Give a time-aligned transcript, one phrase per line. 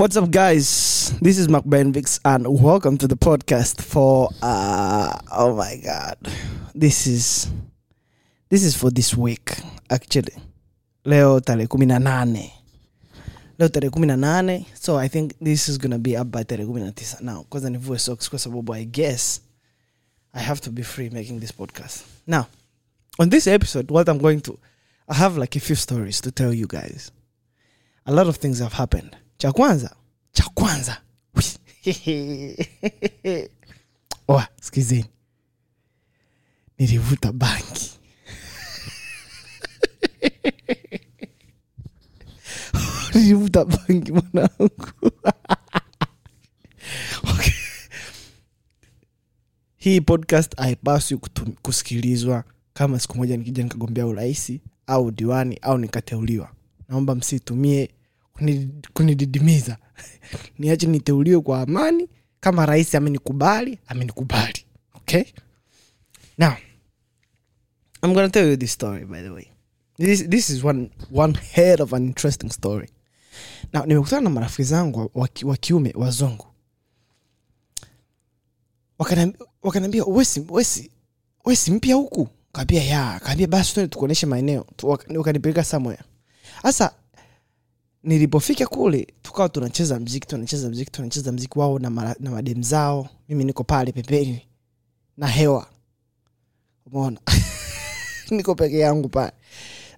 [0.00, 1.12] What's up, guys?
[1.20, 6.16] This is Mark Benvix, and welcome to the podcast for uh oh my god,
[6.74, 7.50] this is
[8.48, 9.60] this is for this week
[9.90, 10.32] actually.
[11.04, 12.50] Leo tarehe kumi na nane
[13.58, 16.64] leo tarehe kumi na nane so I think this is gonna be up by tarehe
[16.64, 17.44] kumi tisa now.
[17.50, 19.42] Kwanza nivue socks kwa I guess
[20.32, 22.48] I have to be free making this podcast now.
[23.18, 24.58] On this episode, what I'm going to,
[25.06, 27.12] I have like a few stories to tell you guys.
[28.06, 29.14] A lot of things have happened.
[29.40, 29.96] Cha kwanza,
[30.32, 31.02] cha kwanza.
[34.28, 35.04] Oa, sikizeni.
[36.78, 37.90] Nilivuta bangi.
[43.14, 44.92] Nilivuta bangi mwanangu.
[47.32, 47.52] okay.
[49.76, 51.18] Hii podcast haipaswi
[51.62, 56.52] kusikilizwa kama siku moja nikija nikagombea urahisi au diwani au nikateuliwa.
[56.88, 57.90] Naomba msitumie
[58.92, 59.76] kunididimiza.
[60.58, 62.08] Niache niteuliwe kwa amani.
[62.40, 64.64] Kama rais amenikubali, amenikubali.
[64.94, 65.24] Okay?
[66.38, 66.52] Now,
[68.02, 69.46] I'm gonna tell you this story by the way.
[69.96, 72.88] This, this is one, one head of an interesting story.
[73.72, 76.46] Now, nimekutana na marafiki zangu wa- wa ki- wa kiume wazungu
[78.98, 80.04] Wakaniambi- wakaniambia
[81.44, 84.66] wesi mpya huku kaambia ya kaambia basi tukuonyeshe maeneo
[85.14, 86.02] wakanipeleka somewhere
[86.62, 86.94] sasa
[88.02, 93.08] nilipofika kule tukawa tunacheza mziki tunacheza mziki tunacheza mziki wao na, mara, na madem zao.
[93.28, 94.42] Mimi niko pale pembeni
[95.16, 95.66] na hewa.
[96.86, 97.20] Umeona?
[98.30, 99.32] Niko peke yangu pale.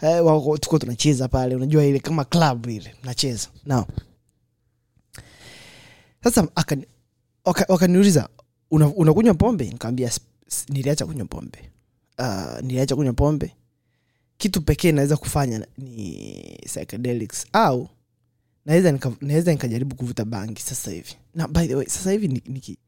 [0.00, 1.54] Eh, wako- tuko tunacheza pale.
[1.56, 3.84] Unajua ile kama club ile nacheza now
[6.24, 6.86] sasa akani-
[7.44, 8.28] waka- wakaniuliza
[8.70, 9.64] una, unakunywa pombe?
[9.64, 10.10] Nikawambia
[10.68, 11.58] niliacha kunywa pombe.
[12.18, 13.54] Uh, niliacha kunywa pombe
[14.42, 17.46] kitu pekee naweza kufanya ni psychedelics.
[17.52, 17.88] Au
[18.64, 21.16] naweza naweza nikajaribu kuvuta bangi sasa hivi.
[21.34, 22.78] Na by the way sasa hivi niki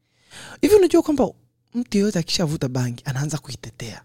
[0.61, 1.29] hivi unajua kwamba
[1.73, 4.03] mtu yeyote akishavuta bangi anaanza kuitetea.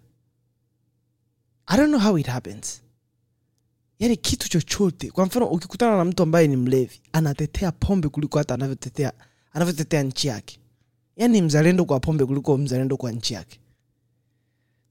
[1.67, 2.83] I don't know how it happens.
[3.99, 8.55] Yaani kitu chochote kwa mfano ukikutana na mtu ambaye ni mlevi anatetea pombe kuliko hata
[8.55, 9.13] anavyotetea
[9.53, 10.59] anavyotetea nchi yake.
[11.17, 13.60] Yaani mzalendo kwa pombe kuliko mzalendo kwa nchi yake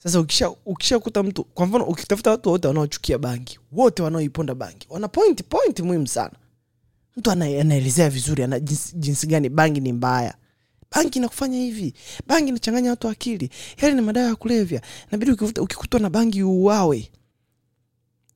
[0.04, 5.08] sasa ukisha ukishakuta mtu kwa mfano ukitafuta watu wote wanaochukia bangi wote wanaoiponda bangi wana
[5.08, 6.34] point point muhimu sana.
[7.18, 10.36] Mtu anaelezea vizuri ana jinsi, jinsi gani bangi ni mbaya.
[10.96, 11.94] Bangi inakufanya hivi
[12.28, 13.50] bangi inachanganya watu akili
[13.82, 14.82] yale ni madawa ya kulevya.
[15.12, 17.12] Nabidi ukikutwa na bangi uuawe.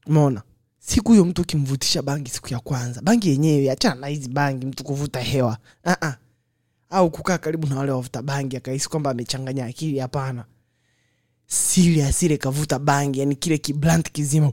[0.07, 0.41] Umeona?
[0.79, 4.83] Siku hiyo mtu ukimvutisha bangi siku ya kwanza bangi yenyewe achana na hizi bangi mtu
[4.83, 5.57] kuvuta hewa.
[5.85, 6.13] Uh-uh.
[6.89, 10.45] au kukaa karibu na wale wavuta bangi akahisi kwamba amechanganya akili hapana
[11.47, 14.51] serious ile kavuta bangi yani kile kiblant kizima.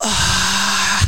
[0.00, 1.00] Ah.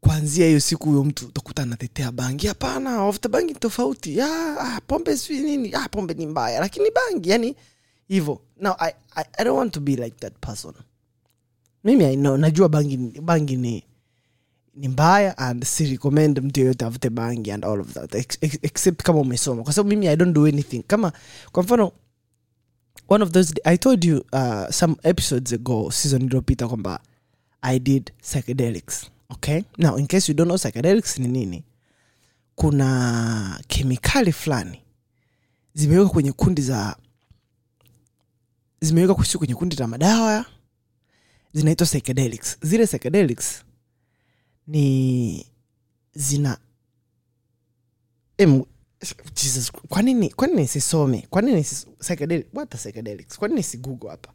[0.00, 2.46] kwanzia hiyo siku huyo mtu utakuta anatetea bangi.
[2.46, 4.20] Hapana wavuta bangi ni tofauti.
[4.20, 5.74] Ah, pombe si nini.
[5.74, 7.56] Ah, pombe ni mbaya lakini bangi yani
[8.08, 8.40] hivyo.
[8.60, 10.74] Now I, I, i don't want to be like that person.
[11.84, 13.84] Mimi I know, najua bangi, bangi ni
[14.76, 18.58] ni mbaya and si recommend mtu yeyote avute bangi and all of that ex ex
[18.62, 19.62] except kama umesoma.
[19.62, 20.82] Kwa sababu mimi i don't do anything.
[20.82, 21.12] Kama
[21.52, 21.92] kwa mfano
[23.08, 27.00] one of those i told you uh, some episodes ago season iliyopita kwamba
[27.62, 29.62] i did psychedelics okay?
[29.78, 31.64] Now in case you don't know psychedelics ni nini?
[32.54, 34.80] Kuna kemikali fulani
[35.74, 36.96] zimewekwa kwenye kundi za
[38.80, 40.44] zimewekwa kusi kwenye kundi la madawa
[41.52, 42.56] zinaitwa psychedelics.
[42.62, 43.64] Zile psychedelics
[44.66, 45.46] ni
[46.14, 46.58] zina
[48.38, 48.62] em,
[49.34, 51.26] Jesus, kwa nini kwa nini sisome?
[51.30, 53.38] Kwa nini nisis- psychedelic what are psychedelics?
[53.38, 54.32] Kwa nini si google hapa?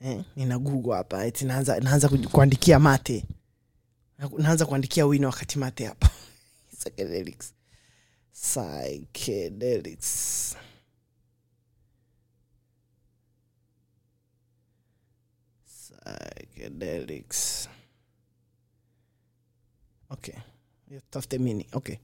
[0.00, 3.24] Eh, nina google hapa eti naanza naanza kuandikia mate.
[4.38, 6.10] Naanza kuandikia wino wakati mate hapa.
[6.78, 7.52] Psychedelics.
[8.32, 10.56] Psychedelics.
[16.34, 17.68] Psychedelics
[20.14, 20.34] okay.
[21.72, 21.96] Okay.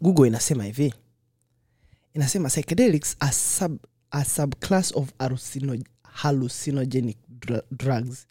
[0.00, 0.94] Google inasema hivi.
[2.14, 3.78] Inasema psychedelics are sub,
[4.10, 8.26] a subclass of hallucino, hallucinogenic dr drugs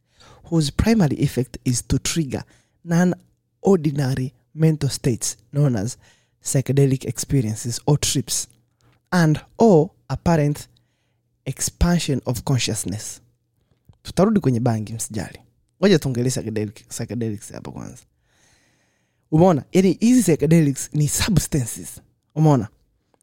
[0.52, 2.44] whose primary effect is to trigger
[2.84, 5.98] non-ordinary mental states known as
[6.44, 8.48] psychedelic experiences or trips
[9.12, 10.68] and or apparent
[11.46, 13.22] expansion of consciousness.
[14.04, 15.40] Tutarudi kwenye bangi msijali.
[15.82, 18.04] Ngoja tuongelee psychedelic- psychedelics hapa kwanza
[19.32, 19.64] umeona?
[19.72, 22.02] Yani hizi psychedelics ni substances.
[22.36, 22.68] Umeona?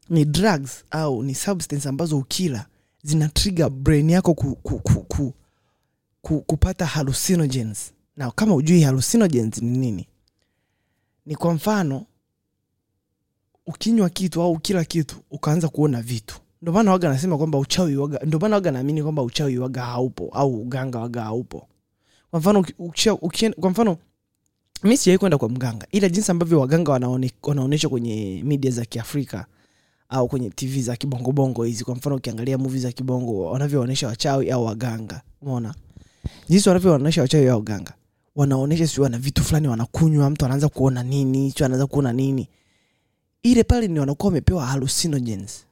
[0.09, 2.65] Ni drugs au ni substance ambazo ukila
[3.03, 5.33] zina trigger brain yako ku, ku, ku, ku,
[6.21, 7.91] ku, kupata hallucinogens.
[8.17, 10.07] Na kama ujui hallucinogens ni nini?
[11.25, 12.05] Ni kwa mfano
[13.65, 16.39] ukinywa kitu au kila kitu ukaanza kuona vitu.
[16.61, 20.29] Ndio maana waga nasema kwamba uchawi waga ndio maana waga naamini kwamba uchawi waga haupo
[20.33, 21.67] au uganga waga haupo.
[22.31, 23.97] Kwa mfano ukia, ukia, kwa mfano
[24.83, 29.45] mi sijawai kwenda kwa mganga ila jinsi ambavyo waganga wanaone, wanaonyesha kwenye media za kiafrika
[30.09, 34.65] au kwenye tv za kibongobongo hizi kwa mfano ukiangalia movie za kibongo wanavyoonyesha wachawi au
[34.65, 35.75] waganga umeona?
[36.49, 37.93] Jinsi wanavyoonyesha wachawi au waganga
[38.35, 42.49] wanaonyesha sio wana vitu fulani wanakunywa mtu anaanza kuona nini sio anaanza kuona nini.
[43.43, 45.65] Ile pale ni wanakuwa wamepewa hallucinogens.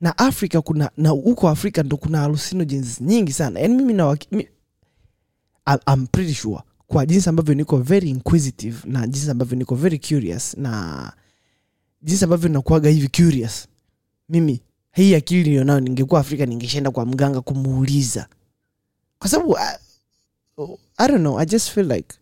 [0.00, 3.60] Na afrika kuna na huko afrika ndo kuna hallucinogens nyingi sana.
[3.60, 4.48] Yaani mimi na waki-
[5.92, 10.56] I'm pretty sure kwa jinsi ambavyo niko very inquisitive na jinsi ambavyo niko very curious
[10.56, 11.12] na
[12.02, 13.68] jinsi ambavyo nakuaga hivi curious.
[14.28, 14.60] Mimi
[14.92, 18.26] hii akili nilionayo ningekuwa afrika ningeshaenda kwa mganga kumuuliza.
[19.18, 19.76] Kwa sababu I,
[20.96, 22.16] I don't know i just feel like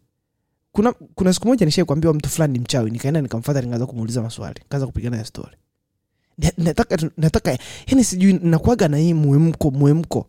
[0.73, 4.61] kuna kuna siku moja nishai kuambiwa mtu fulani ni mchawi nikaenda nikamfata nikaanza kumuuliza maswali
[4.69, 5.56] kaanza kupigana ya story.
[6.59, 10.26] Nataka nataka yani sijui nakuaga na hii muemko muemko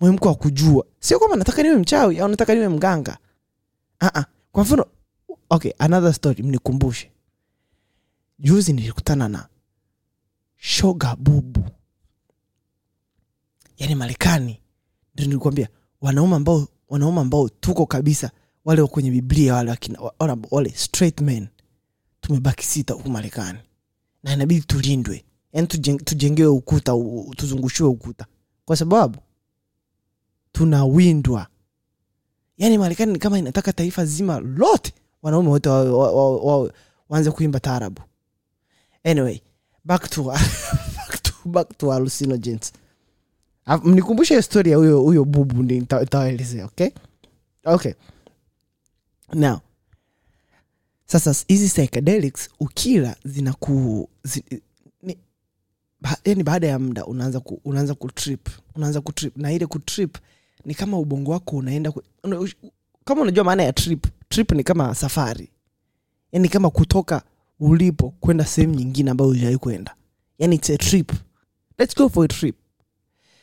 [0.00, 0.84] muemko wa kujua.
[1.00, 3.18] Sio kwamba nataka niwe mchawi au nataka niwe mganga
[4.02, 4.24] uh-uh.
[4.52, 4.86] kwa mfano
[5.50, 7.10] okay another story mnikumbushe.
[8.38, 9.48] Juzi nilikutana na
[10.56, 11.70] shoga bubu.
[13.78, 14.60] Yaani marekani
[15.14, 15.68] ndio nilikwambia
[16.00, 18.30] wanaume ambao wanaume ambao tuko kabisa
[18.64, 21.48] wale kwenye biblia wale wakina, wale, wale straight men
[22.20, 23.58] tumebaki sita huku marekani.
[24.22, 25.24] Na inabidi tulindwe.
[25.52, 26.92] Yaani tujeng, tujengewe ukuta
[27.36, 28.26] tuzungushiwe ukuta.
[28.64, 29.18] Kwa sababu
[30.52, 31.46] tunawindwa
[32.58, 36.72] yaani marekani ni kama inataka taifa zima lote wanaume wote waanze wa, wa, wa,
[37.08, 38.00] waanze kuimba taarabu.
[39.04, 39.40] Anyway
[39.84, 40.22] back to
[40.96, 42.72] back to, back to hallucinogens.
[43.84, 46.88] Mnikumbushe hiyo ya huyo huyo bubu nitawaelezea okay?
[47.64, 47.92] Okay.
[49.32, 49.58] Now
[51.06, 54.44] sasa hizi psychedelics ukila zinaku zi,
[55.02, 55.18] ni,
[56.00, 60.16] ba, yani baada ya muda unaanza ku, unaanza kutrip unaanza kutrip na ile kutrip
[60.64, 62.02] ni kama ubongo wako unaenda ku,
[63.04, 65.48] kama unajua maana ya trip trip ni kama safari.
[66.32, 67.22] Yani kama kutoka
[67.60, 69.94] ulipo kwenda sehemu nyingine ambayo hujawai kwenda.
[70.38, 71.12] Yani it's a trip.
[71.78, 72.56] Let's go for a trip.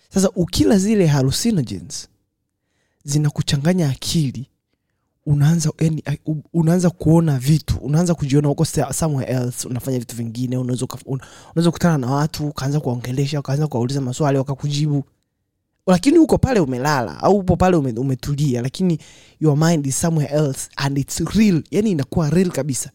[0.09, 2.07] Sasa ukila zile hallucinogens
[3.03, 4.47] zinakuchanganya akili
[5.25, 6.03] unaanza yani,
[6.53, 10.87] unaanza kuona vitu unaanza kujiona uko somewhere else unafanya vitu vingine unaweza
[11.65, 15.03] kukutana na watu ukaanza kuwaongelesha ukaanza kuwauliza maswali wakakujibu
[15.91, 18.99] lakini uko pale umelala au upo pale ume, umetulia lakini
[19.39, 21.63] your mind is somewhere else and it's real.
[21.71, 22.91] Yani inakuwa real kabisa.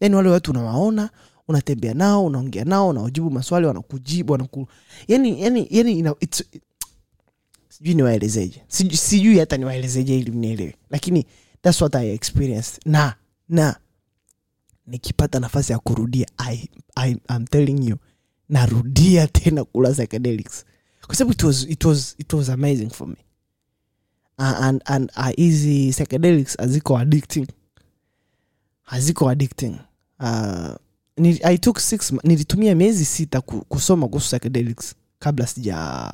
[0.00, 1.10] Yani wale watu unawaona
[1.48, 4.68] unatembea nao unaongea nao unawajibu maswali wanakujibu wanaku
[5.08, 6.44] yani yani yani ina, it's,
[7.68, 8.62] sijui niwaelezeje.
[8.68, 10.74] Sijui hata niwaelezeje ili mnielewe.
[10.90, 11.26] Lakini
[11.62, 12.80] thats what i experienced.
[12.86, 13.14] Na
[13.48, 13.76] na
[14.86, 17.96] nikipata nafasi ya kurudia I, I, I'm telling you
[18.48, 20.64] narudia tena kula psychedelics
[21.06, 23.16] kwa sababu it was, it was, it was amazing for me.
[24.38, 27.46] Uh, and, and uh, hizi psychedelics haziko addicting.
[28.82, 29.76] Haziko addicting.
[30.20, 30.74] Uh,
[31.44, 36.12] I took six, nilitumia miezi sita kusoma kuhusu psychedelics kabla sija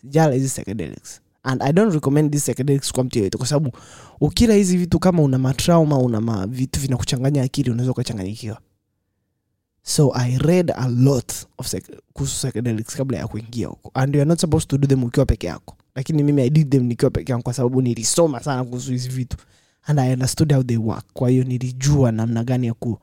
[0.00, 1.20] sijala hizi psychedelics.
[1.42, 3.72] And i don't recommend these psychedelics kwa mtu yeyote kwa sababu
[4.20, 8.58] ukila hizi vitu kama una matrauma una vitu vinakuchanganya akili unaweza ukachanganyikiwa
[9.88, 13.90] so i read a lot of psych- kuhusu psychedelics kabla ya kuingia huko.
[13.94, 15.76] And you're not supposed to do them ukiwa peke yako.
[15.94, 19.36] Lakini mimi i did them nikiwa peke yangu kwa sababu nilisoma sana kuhusu hizi vitu.
[19.82, 21.04] And i understood how they work.
[21.12, 22.98] Kwa hiyo nilijua namna gani ya ku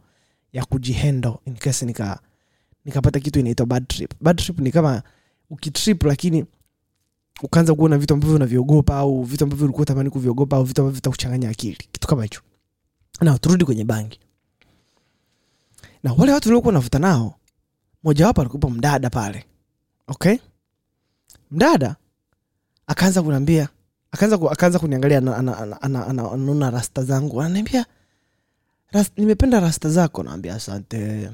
[0.53, 2.19] ya kujihandle in case nika
[2.85, 4.13] nikapata kitu inaitwa bad trip.
[4.21, 5.03] Bad trip ni kama
[5.49, 6.45] ukitrip lakini
[7.43, 11.49] ukaanza kuona vitu ambavyo unavyogopa au vitu ambavyo ulikuwa tamani kuviogopa au vitu ambavyo vitakuchanganya
[11.49, 11.75] akili.
[11.91, 12.41] Kitu kama hicho.
[13.21, 14.19] Na turudi kwenye bangi
[16.03, 17.35] na wale watu uliokuwa navuta nao
[18.03, 19.45] mojawapo alikupa mdada pale
[20.07, 20.37] okay?
[21.51, 21.95] Mdada
[22.87, 23.69] akaanza kuniambia
[24.11, 27.41] akaanza ku, kuniangalia ana- ana- ana- ana- ana- anaona rasta zangu.
[27.41, 27.85] Ananiambia
[28.93, 30.23] "Ras- nimependa rasta zako.
[30.23, 31.29] Naambia asante.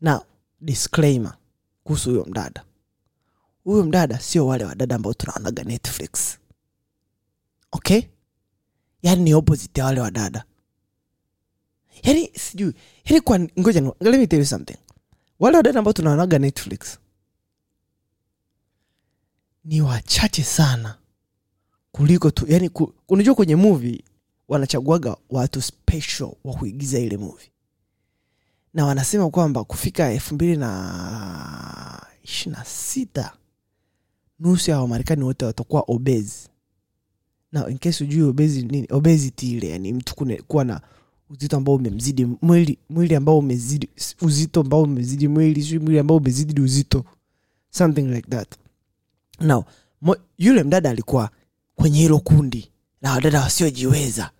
[0.00, 0.22] Na
[0.60, 1.36] disclaimer
[1.84, 2.64] kuhusu huyo mdada.
[3.64, 6.38] Huyo mdada sio wale wadada ambao tunaonaga netflix.
[7.72, 8.02] Okay?
[9.02, 10.44] Yaani ni opposite ya wale wadada
[12.02, 12.72] yaani sijui.
[13.04, 14.76] Yani kwa ngoja let me tell you something.
[15.40, 16.98] Wale wadada ambao tunaonaga netflix
[19.64, 20.98] ni wachache sana
[21.92, 24.04] kuliko tu yani ku, unajua kwenye movie
[24.48, 27.48] wanachaguaga watu special wa kuigiza ile movie.
[28.74, 33.36] Na wanasema kwamba kufika elfu mbili na ishiri na sita
[34.40, 36.48] nusu ya wamarekani wote watakuwa obezi
[37.52, 40.80] na in case ujui obezi nini obesity ile yani mtu kune- kuwa na
[41.32, 43.88] uzito ambao umemzidi mwili mwili ambao umezidi
[44.22, 47.04] uzito ambao umezidi mwili sio mwili ambao umezidi uzito
[47.70, 48.54] something like that.
[49.40, 49.64] Now
[50.00, 51.30] mo, yule mdada alikuwa
[51.74, 52.70] kwenye hilo kundi
[53.02, 54.30] la wadada wasiojiweza.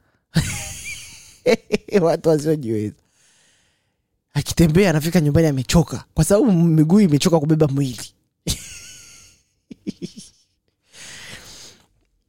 [2.03, 2.95] Watu wasiojiweza.
[4.35, 6.05] Akitembea anafika nyumbani amechoka.
[6.15, 8.07] Kwa sababu miguu imechoka kubeba mwili.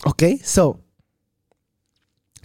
[0.06, 0.80] Okay so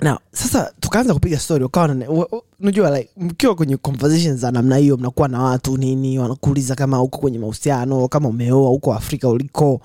[0.02, 4.50] now sasa tukaanza kupiga story ukawa na- wa- wa- unajua like mkiwa kwenye conversations za
[4.50, 9.28] namna hiyo mnakuwa na watu nini wanakuuliza kama uko kwenye mahusiano kama umeoa huko afrika
[9.28, 9.80] uliko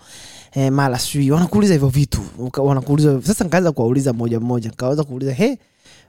[0.51, 2.21] eh, mara sijui wanakuuliza hivyo vitu
[2.57, 5.59] wanakuuliza sasa nikaanza kuwauliza mmoja mmoja nikaweza kuuliza he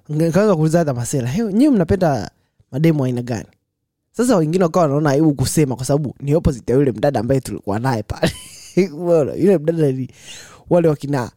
[0.08, 2.30] nikaweza kuuliza hata masela he nyiwe mnapenda
[2.72, 3.46] mademu aina gani?
[4.12, 7.78] Sasa wengine wakawa wanaona aibu kusema kwa sababu ni opposite ya yule mdada ambaye tulikuwa
[7.78, 8.32] naye pale.
[9.42, 10.08] Yule mdada ni
[10.70, 11.30] wale wakina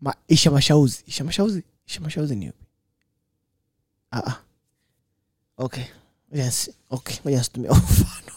[0.00, 2.64] ma, isha mashauzi isha mashauzi isha mashauzi ni yupi?
[4.10, 4.40] Ah, ah.
[5.56, 5.84] okay.
[6.32, 6.70] Yes.
[6.90, 7.16] okay.
[7.24, 8.32] Mfano.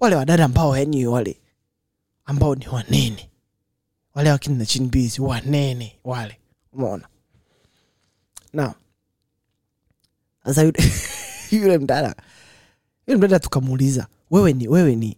[0.00, 1.40] Wale wadada ambao yani wale
[2.24, 3.30] ambao ni wanene.
[4.14, 6.40] Wale wakina chini bizi wanene wale.
[6.72, 7.08] Umeona?
[8.52, 8.74] Na
[10.44, 10.92] sasa yule,
[11.52, 12.14] yule mdada
[13.06, 15.16] yule mdada tukamuuliza wewe ni wewe ni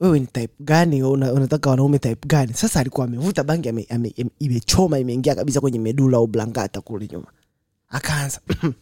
[0.00, 1.02] wewe ni type gani?
[1.02, 2.54] Una, unataka wanaume type gani?
[2.54, 7.08] Sasa alikuwa amevuta bangi ame, ame, ame, imechoma imeingia kabisa kwenye medula au blangata kule
[7.12, 7.32] nyuma.
[7.88, 8.40] Akaanza.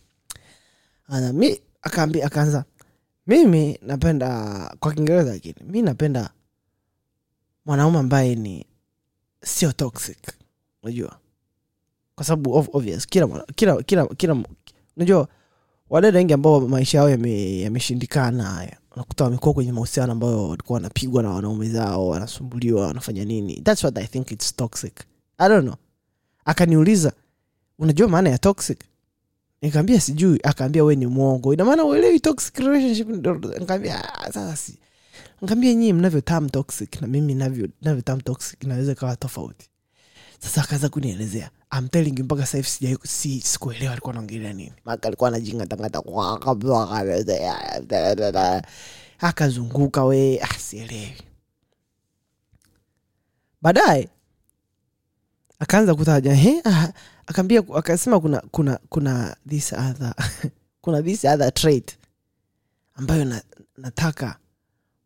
[1.08, 2.64] Ana, mi akaambia akaanza
[3.26, 4.30] mimi napenda
[4.80, 6.30] kwa kiingereza lakini mi napenda
[7.66, 8.66] mwanaume ambaye ni
[9.42, 10.18] sio toxic.
[10.82, 11.18] Unajua?
[12.14, 14.36] Kwa sababu obvious kila kila kila kila
[14.96, 15.28] unajua
[15.90, 21.22] wadada wengi ambao maisha yao yame- yameshindikana haya unakuta wamekuwa kwenye mahusiano ambayo walikuwa wanapigwa
[21.22, 23.60] na wanaume zao wanasumbuliwa wanafanya nini.
[23.60, 24.92] Thats what i think its toxic.
[25.38, 25.76] I don't know.
[26.44, 27.12] Akaniuliza
[27.78, 28.78] unajua maana ya toxic?
[29.62, 30.40] Nikaambia sijui.
[30.42, 31.54] Akaambia we ni mwongo.
[31.54, 33.08] Inamaana uelewi toxic relationship.
[33.60, 34.78] Nikaambia "Ah, sasa si.
[35.42, 39.68] Nikaambia nyii mnavyo tam toxic na mimi navyo navyo tam toxic naweza ikawa tofauti
[40.38, 41.50] sasa akaanza kunielezea.
[41.78, 41.88] I'm
[42.22, 44.72] mpaka sasa hivi sijai si sikuelewa alikuwa anaongelea nini.
[44.84, 45.30] Maka alikuwa
[46.02, 46.30] kwa
[49.18, 51.22] akazunguka we ah, sielewi.
[53.62, 54.08] Baadaye
[55.58, 56.88] akaanza kutaja he ah,
[57.26, 60.14] akaambia akasema kuna kuna kuna this other
[60.82, 61.98] kuna this other trait
[62.94, 63.42] ambayo na,
[63.76, 64.38] nataka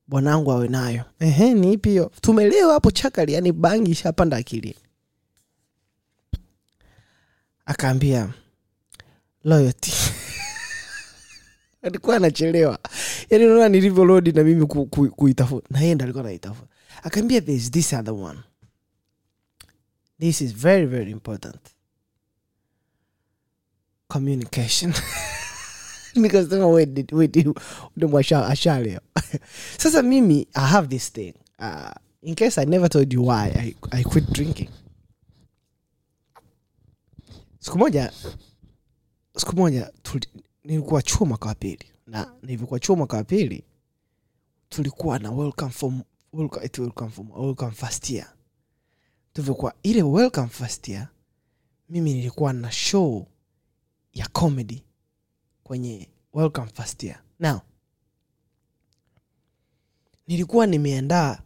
[0.06, 1.04] bwanangu awe nayo.
[1.20, 2.12] Ehe ni ipi hiyo?
[2.20, 4.76] Tumelewa hapo chakali yani bangi ishapanda akilini
[7.70, 8.34] akaambia
[9.44, 9.92] loyalty.
[11.82, 12.78] Alikuwa anachelewa.
[13.30, 16.68] Yani unaona nilivyo lodi na mimi ku- ku- kuitafuta na yeye ndo alikuwa anaitafuta
[17.02, 18.38] akaambia there's this other one.
[20.20, 21.56] This is very very important.
[24.08, 24.92] Communication.
[26.14, 26.94] Nikasema wait,
[28.48, 29.00] ashaleo
[29.82, 31.34] sasa mimi i have this thing.
[31.58, 31.90] Uh,
[32.22, 34.68] in case i never told you why i, I quit drinking
[37.60, 38.12] siku moja
[39.36, 39.92] siku moja
[40.64, 41.92] nilikuwa chuo mwaka wa pili.
[42.06, 43.64] Na nilivyokuwa chuo mwaka wa pili
[44.68, 46.02] tulikuwa na welcome form,
[46.32, 48.32] welcome, welcome form, welcome first year.
[49.32, 51.08] Tulivyokuwa ile welcome first year
[51.88, 53.26] mimi nilikuwa na show
[54.12, 54.84] ya comedy
[55.62, 57.22] kwenye welcome first year.
[57.40, 57.60] Now
[60.26, 61.42] nilikuwa nimeandaa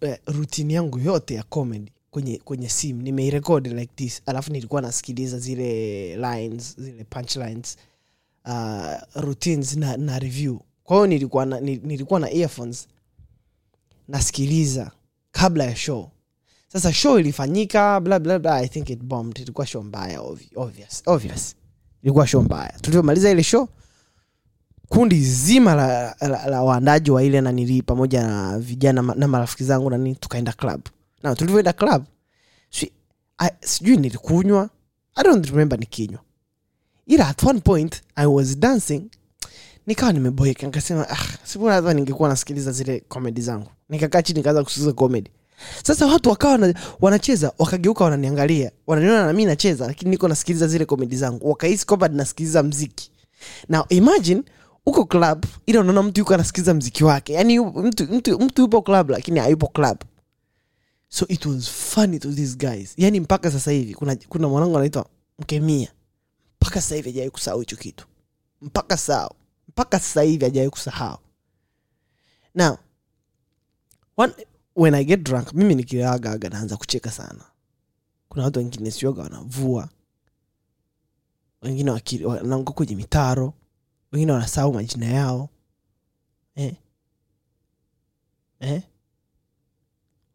[0.00, 3.02] eh, routine yangu yote ya comedy kwenye kwenye simu.
[3.02, 4.22] Nimeirekodi like this.
[4.26, 7.76] Alafu nilikuwa nasikiliza zile lines zile punchlines
[8.44, 10.58] uh, routines na, na review.
[10.84, 12.88] Kwa hiyo nilikuwa na, nilikuwa na earphones
[14.08, 14.90] nasikiliza
[15.30, 16.10] kabla ya show.
[16.68, 19.38] Sasa show ilifanyika bla bla bla i think it bombed.
[19.38, 20.20] Ilikuwa show mbaya
[20.56, 21.54] obvious obvious.
[22.02, 22.72] Ilikuwa show mbaya.
[22.80, 23.68] Tulivyomaliza ile show
[24.88, 29.90] kundi zima la, la, la waandaji wa ile nanili pamoja na vijana na marafiki zangu
[29.90, 30.80] nani tukaenda club
[31.22, 32.04] na tulivyoenda club
[33.60, 34.70] sijui nilikunywa
[35.14, 36.20] i don't remember nikinywa.
[37.06, 39.02] Ila at one point i was dancing
[39.86, 43.68] nikawa nimeboeka nikasema ah, sibora hata ningekuwa nasikiliza zile komedi zangu.
[43.88, 45.30] Nikakaa chini nikaanza kusikiliza komedi
[45.84, 51.16] sasa watu wakawa wana, wanacheza wakageuka wananiangalia wananiona nami nacheza lakini niko nasikiliza zile komedi
[51.16, 51.48] zangu.
[51.50, 53.10] Wakahisi kwamba nasikiliza mziki.
[53.68, 54.42] Na imagine
[54.86, 57.32] uko club ila unaona mtu yuko anasikiliza mziki wake.
[57.32, 59.98] Yaani mtu, mtu, mtu yupo club lakini hayupo club
[61.12, 62.94] so it was funny to these guys.
[62.96, 65.06] Yani mpaka sasa hivi kuna, kuna mwanangu anaitwa
[65.38, 65.92] mkemia.
[66.60, 68.06] Mpaka sasa hivi ajawai kusahau hicho kitu.
[68.62, 69.34] Mpaka sao
[69.68, 71.18] mpaka sasa hivi ajawai kusahau.
[72.54, 72.76] Now
[74.16, 74.32] one,
[74.76, 77.44] when i get drunk mimi nikiagaaga naanza kucheka sana.
[78.28, 79.88] Kuna watu wengine sioga wanavua.
[81.62, 81.90] Wengine
[82.24, 83.54] wanaanguka kwenye mitaro.
[84.12, 85.48] Wengine wanasahau majina yao.
[86.54, 86.74] Eh?
[88.60, 88.82] Eh?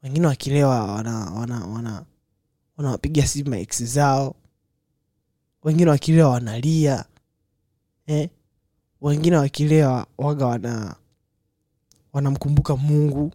[0.07, 2.05] Wengine wakilewa wana wana wana
[3.27, 4.35] simu maeksi zao.
[5.63, 7.05] Wengine wakilewa wanalia.
[8.07, 8.29] Eh?
[9.01, 10.95] wengine wakilewa waga wana
[12.13, 13.31] wanamkumbuka mungu.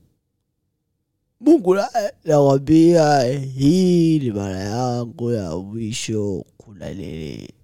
[1.41, 7.55] Mungu na- nawambia hii ni mara yangu ya mwisho kulalele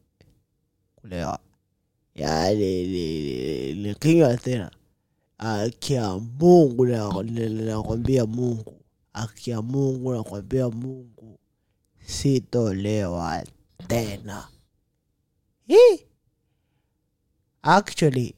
[0.96, 1.38] kulewa.
[2.14, 4.70] Yani ni- ni- nikinywa tena
[5.38, 8.77] akia mungu na- na- nakwambia mungu
[9.18, 11.38] akia mungu nakwambia mungu
[12.06, 13.44] sitolewa
[13.88, 14.48] tena.
[15.66, 16.04] Hii.
[17.62, 18.34] actually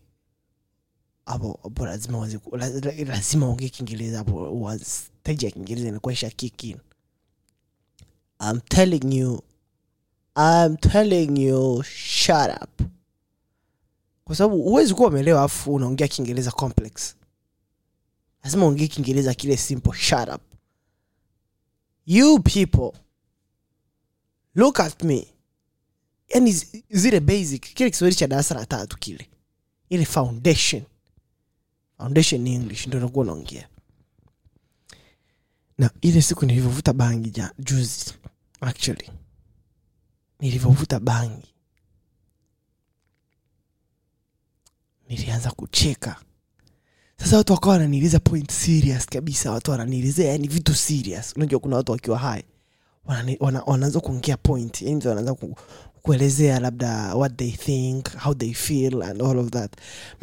[1.27, 2.29] hapo hapo lazima
[3.07, 6.79] lazima ongee kiingereza hapo stage ya kiingereza inakuwa isha kick in.
[8.41, 9.43] I'm telling you
[10.37, 12.81] i'm telling you shut up.
[14.25, 17.17] Kwa sababu huwezi kuwa umeelewa afu unaongea kiingereza complex.
[18.45, 20.50] Lazima ongee kiingereza kile simple shut up
[22.11, 22.99] you people
[24.55, 25.27] look at me.
[26.35, 29.31] Yani zi- zile basic kile kiswahili cha darasa la tatu kile.
[29.89, 30.83] Ile foundation.
[31.97, 33.69] Foundation english ndo nakuwa unaongea.
[35.79, 38.15] Na ile siku nilivyovuta bangi ja, juzi
[38.61, 39.11] actually.
[40.41, 41.55] Nilivyovuta bangi.
[45.09, 46.23] Nilianza kucheka
[47.21, 51.37] sasa watu wakawa wananiuliza point serious kabisa watu wananielezea yani vitu serious.
[51.37, 52.45] Unajua kuna watu wakiwa hai
[53.67, 55.57] wanaanza kuongea point yani wanaanza ku,
[56.03, 59.73] kuelezea labda what they think how they feel and all of that.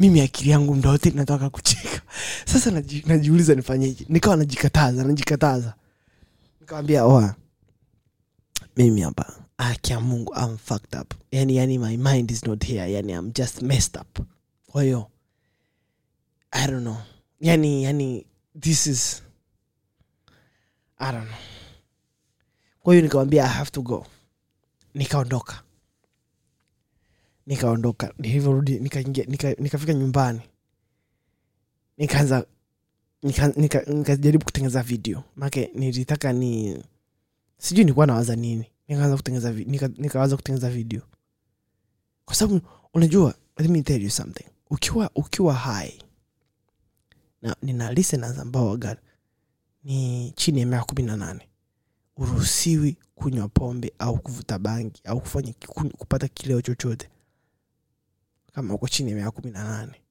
[0.00, 2.00] Mimi akili yangu wote nataka kucheka.
[2.52, 4.04] Sasa naji, najiuliza nifanyeje?
[4.08, 5.74] Nikawa najikataza najikataza.
[6.60, 7.34] Nikawambia oa
[8.76, 11.14] mimi hapa akia mungu I'm fucked up.
[11.32, 14.18] Yani yani my mind is not here yani I'm just messed up.
[14.66, 15.10] Kwa hiyo
[16.50, 16.96] i don't know.
[17.40, 18.26] Yani yani
[18.60, 19.22] this is
[20.98, 21.38] i don't know.
[22.80, 24.06] Kwa hiyo nikawambia i have to go.
[24.94, 25.62] Nikaondoka.
[27.46, 28.14] Nikaondoka.
[28.18, 30.40] Nilivyorudi nikaingia nika, nikafika nyumbani.
[31.98, 32.46] Nikaanza
[33.22, 35.24] nikajaribu nika, nikajaribu kutengeneza video.
[35.36, 36.82] Make nilitaka ni
[37.58, 38.66] sijui nilikuwa nawaza nini.
[38.88, 39.88] Nikaanza kutengeneza vi- nika,
[40.36, 41.02] kutengeneza video.
[42.24, 42.60] Kwa sababu
[42.94, 44.44] unajua let me tell you something.
[44.70, 45.92] Ukiwa ukiwa high
[47.42, 48.96] na nina listeners ambao waga
[49.84, 51.48] ni chini ya miaka kumi na nane.
[52.16, 55.54] Uruhusiwi kunywa pombe au kuvuta bangi au kufanya
[55.98, 57.08] kupata kileo chochote
[58.52, 60.02] kama uko chini ya miaka kumi na nane.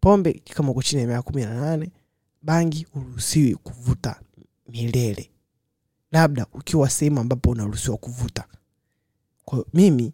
[0.00, 1.90] Pombe kama uko chini ya miaka kumi na nane
[2.42, 4.20] bangi uruhusiwi kuvuta
[4.68, 5.30] milele.
[6.12, 8.48] Labda ukiwa sehemu ambapo unaruhusiwa kuvuta.
[9.44, 10.12] Kwa mimi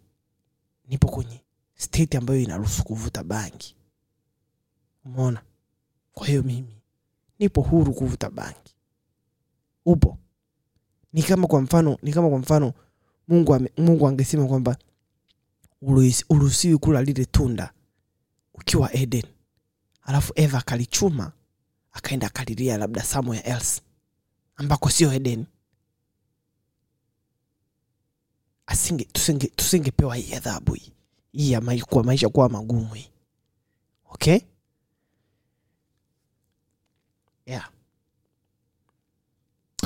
[0.87, 1.41] nipo kwenye
[1.75, 3.75] state ambayo inaruhusu kuvuta bangi.
[5.05, 5.41] Umeona
[6.13, 6.75] kwa hiyo mimi
[7.39, 8.75] nipo huru kuvuta bangi.
[9.85, 10.17] Upo.
[11.13, 12.73] Ni kama kwa mfano ni kama kwa mfano
[13.27, 14.77] mungu, ame, mungu angesema kwamba
[15.81, 17.73] uruhusi- uruhusiwi kula lile tunda
[18.53, 19.23] ukiwa eden.
[20.01, 21.31] Alafu eva akalichuma
[21.91, 23.81] akaenda akalilia labda somewhere else
[24.55, 25.45] ambako sio eden.
[28.65, 30.91] Asinge tusinge tusingepewa hii adhabu hii
[31.31, 31.61] hii ya
[32.03, 33.09] maisha kuwa magumu hii.
[34.05, 34.39] Okay
[37.51, 37.65] yeah.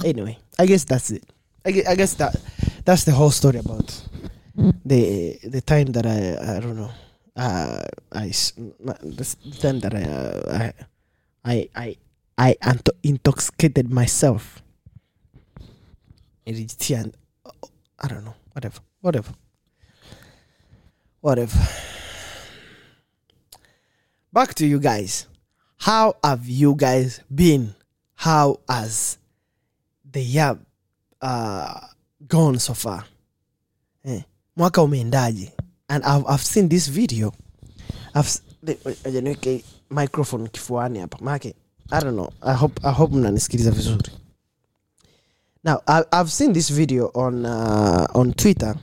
[0.03, 1.23] Anyway i guess that's it.
[1.67, 2.33] I guess, I guess that
[2.87, 3.89] that's the whole story about
[4.91, 5.01] the
[5.55, 6.19] the time that i
[6.55, 6.91] i don't know
[7.35, 10.71] uh i the time that i uh,
[11.45, 11.87] i i
[12.37, 12.73] i, I
[13.03, 14.61] intoxicated myself.
[16.45, 17.13] Nilijitia-
[18.03, 18.35] i don't know.
[18.53, 18.79] Whatever.
[19.01, 19.33] Whatever.
[21.21, 21.59] Whatever.
[24.33, 25.27] Back to you guys
[25.85, 27.75] how have you guys been?
[28.15, 29.19] How has
[30.11, 30.57] the year
[31.21, 31.79] uh,
[32.27, 33.05] gone so far?
[34.03, 34.21] Eh,
[34.57, 35.51] mwaka umeendaje?
[35.87, 37.33] And I've, I've seen this video.
[38.15, 38.39] I've,
[39.89, 41.17] microphone kifuani hapa.
[41.21, 41.53] Maake
[41.91, 42.33] i don't know.
[42.41, 44.09] I hope, I hope mnanisikiliza vizuri.
[45.63, 48.75] Now I, i've seen this video on uh, on twitter.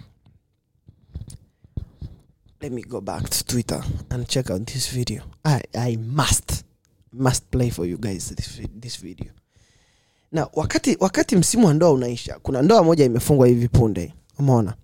[2.60, 5.22] Let me go back to twitter and check out this video.
[5.44, 6.64] I i must
[7.12, 9.32] must play for you guys this, this video.
[10.32, 14.14] Na wakati wakati msimu wa ndoa unaisha kuna ndoa moja imefungwa hivi punde.
[14.38, 14.74] Umeona?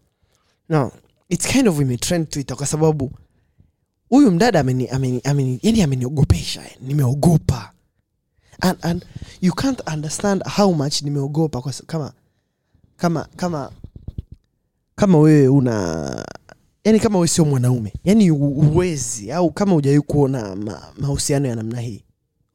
[0.69, 0.93] No
[1.29, 3.13] it's kind of imetrend twitter kwa sababu
[4.09, 7.73] huyu mdada ameni, ameni, yani ameniogopesha nimeogopa.
[8.61, 9.05] And, and
[9.41, 12.13] you can't understand how much nimeogopa kwa kama
[12.97, 13.73] kama kama
[14.97, 16.27] kama wewe una
[16.85, 20.57] yani kama wewe sio mwanaume yani uwezi au kama hujawai kuona
[20.99, 22.05] mahusiano ya namna hii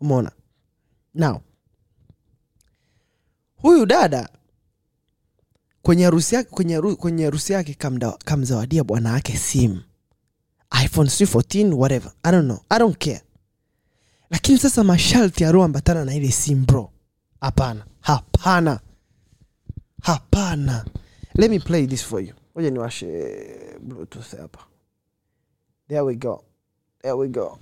[0.03, 0.31] umeona?
[1.13, 1.41] Now
[3.55, 4.29] huyu dada
[5.81, 7.73] kwenye harusi yake kwenye, kwenye harusi yake
[8.25, 9.83] kamzawadia bwana wake simu.
[10.85, 12.11] iphone 14 whatever.
[12.23, 12.59] I don't know.
[12.69, 13.21] I don't care.
[14.29, 16.91] Lakini sasa masharti yaliyoambatana na ile simu bro.
[17.41, 17.85] Hapana.
[18.01, 18.79] Hapana.
[20.01, 20.85] Hapana.
[21.35, 22.33] Let me play this for you.
[22.55, 23.35] Oja niwashe
[23.81, 24.59] bluetooth hapa.
[25.87, 26.43] There we go.
[27.01, 27.59] There we go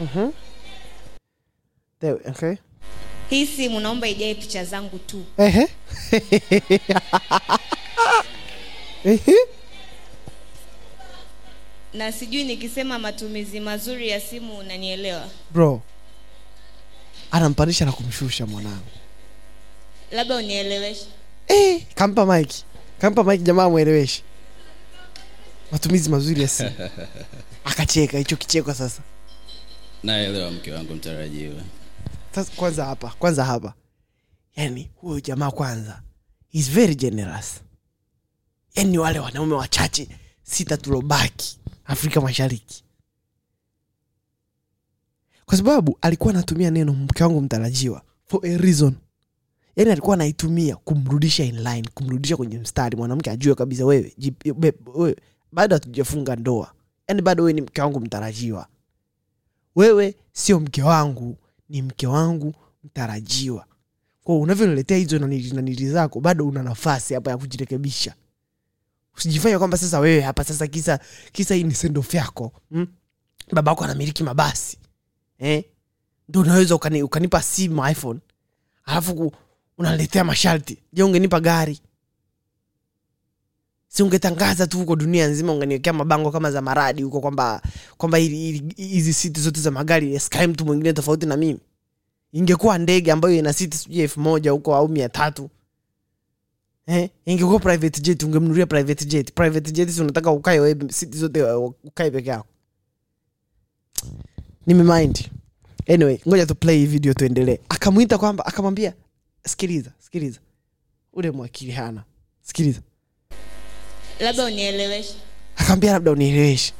[0.00, 0.32] Mhm.
[2.00, 2.54] There, okay.
[3.30, 5.24] Hii simu naomba ijae picha zangu tu.
[5.38, 5.68] Ehe.
[9.04, 9.34] Ehe.
[11.94, 15.28] na sijui nikisema matumizi mazuri ya simu unanielewa?
[15.50, 15.82] Bro
[17.30, 18.86] anampanisha na kumshusha mwanangu.
[20.12, 21.06] Labda unieleweshe?
[21.48, 22.56] Eh, kampa mike
[23.00, 24.22] kampa mike jamaa mweleweshe
[25.72, 26.70] matumizi mazuri ya simu.
[27.64, 29.02] Akacheka hicho kicheko sasa
[30.02, 31.62] naelewa mke wangu mtarajiwa
[32.34, 33.74] sasa kwanza hapa kwanza hapa.
[34.56, 36.02] Yani huyo jamaa kwanza
[36.52, 37.60] is very generous.
[38.74, 40.08] Yani wale wanaume wachache
[40.42, 42.84] sita tulobaki afrika mashariki.
[45.46, 48.94] Kwa sababu alikuwa anatumia neno mke wangu mtarajiwa for a reason.
[49.76, 52.96] Yani alikuwa anaitumia kumrudisha inline kumrudisha kwenye mstari.
[52.96, 54.14] Mwanamke ajue kabisa wewe,
[54.94, 55.16] wewe
[55.52, 56.72] bado hatujafunga ndoa.
[57.08, 58.66] Yani bado wewe ni mke wangu mtarajiwa
[59.78, 61.36] wewe sio mke wangu
[61.68, 63.66] ni mke wangu mtarajiwa
[64.24, 68.14] kwa unavyoniletea hizo nanili zako bado una nafasi hapa ya kujirekebisha
[69.16, 71.00] usijifanya kwamba sasa wewe hapa sasa kisa
[71.32, 72.86] kisa hii ni sendof yako hmm?
[73.52, 74.78] baba yako anamiliki mabasi
[75.38, 75.64] eh?
[76.28, 78.20] ndo unaweza ukani, ukanipa simu iphone
[78.84, 79.32] alafu
[79.78, 81.80] unaletea masharti je ungenipa gari
[83.88, 87.62] si ungetangaza tu huko dunia nzima unganiwekea mabango kama za maradi huko kwamba
[87.96, 91.58] kwamba hizi siti zote za magari sky mtu mwingine tofauti na mimi.
[92.32, 95.50] Ingekuwa ndege ambayo ina siti sijui elfu moja huko au mia tatu.
[96.86, 97.10] Eh?
[97.26, 99.32] ingekuwa private jet ungemnuria private jet.
[99.32, 102.46] Private jet si unataka ukae wewe siti zote uh, ukae peke yako.
[104.66, 105.30] Nimemind.
[105.88, 107.58] Anyway ngoja tu play video tuendelee.
[107.68, 108.94] Akamwita kwamba akamwambia
[109.44, 110.40] sikiliza sikiliza.
[111.12, 112.04] Ule mwakili hana.
[112.42, 112.80] Sikiliza
[114.20, 115.14] labda unieleweshe
[115.56, 116.72] akaambia labda unieleweshe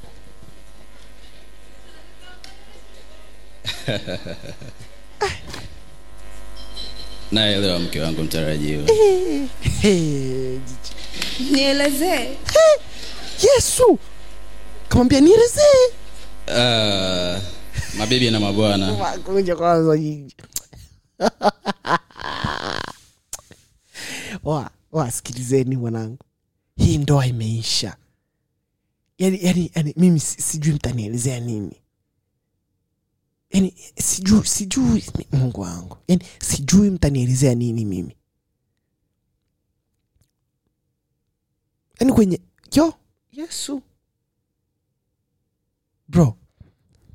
[7.33, 8.85] naelewa mke wangu mtarajiwa.
[11.51, 12.37] Nielezee.
[13.42, 13.98] Yesu!
[14.88, 15.87] Kamwambia nielezee.
[16.48, 17.38] Uh,
[17.98, 18.92] mabibi na mabwana.
[19.24, 20.35] Kuja kwanza nyingi
[24.44, 26.18] wa wasikilizeni mwanangu
[26.78, 27.96] hii ndoa imeisha.
[29.18, 31.82] Yani, yani, yani mimi si- sijui mtanielezea nini.
[33.50, 35.96] Yani sijui sijui mungu wangu.
[36.08, 38.16] Yani sijui mtanielezea nini mimi.
[42.00, 42.40] Yani kwenye
[42.74, 42.94] yo
[43.32, 43.82] yesu.
[46.08, 46.36] Bro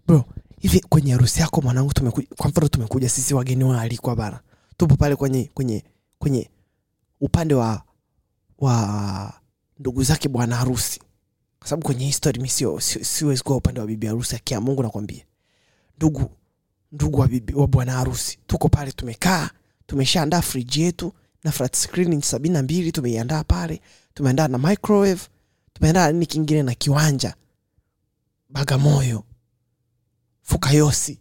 [0.07, 0.25] bro
[0.59, 4.39] hivi kwenye harusi yako mwanangu tumekuja kwa mfano tumekuja sisi wageni waalikwa bana
[4.77, 5.83] tupo pale kwenye kwenye
[6.19, 6.49] kwenye
[7.21, 7.83] upande wa
[8.57, 9.41] wa
[9.79, 10.99] ndugu zake bwana harusi.
[11.59, 12.49] Kwa sababu kwenye history mi
[13.03, 15.25] siwezi kuwa upande wa bibi harusi akia mungu nakwambia.
[15.97, 16.31] Ndugu
[16.91, 19.49] ndugu wa, wa bwana harusi tuko pale tumekaa
[19.85, 23.81] tumeshaandaa friji yetu na flat screen sabini na mbili tumeiandaa pale
[24.13, 25.21] tumeandaa na microwave
[25.73, 27.35] tumeandaa nini kingine na kiwanja.
[28.49, 29.23] Bagamoyo
[30.41, 31.19] fukayosi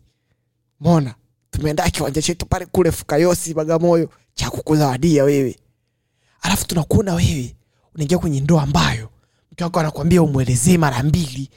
[0.80, 1.14] mona
[1.50, 5.58] tumeandaa kiwanja chetu pale kule fukayosi bagamoyo cha kukuzawadia wewe.
[6.42, 7.56] Alafu tunakuona wewe
[7.94, 9.08] unaingia kwenye ndoa ambayo
[9.52, 11.50] mke wako anakwambia umwelezee mara mbili.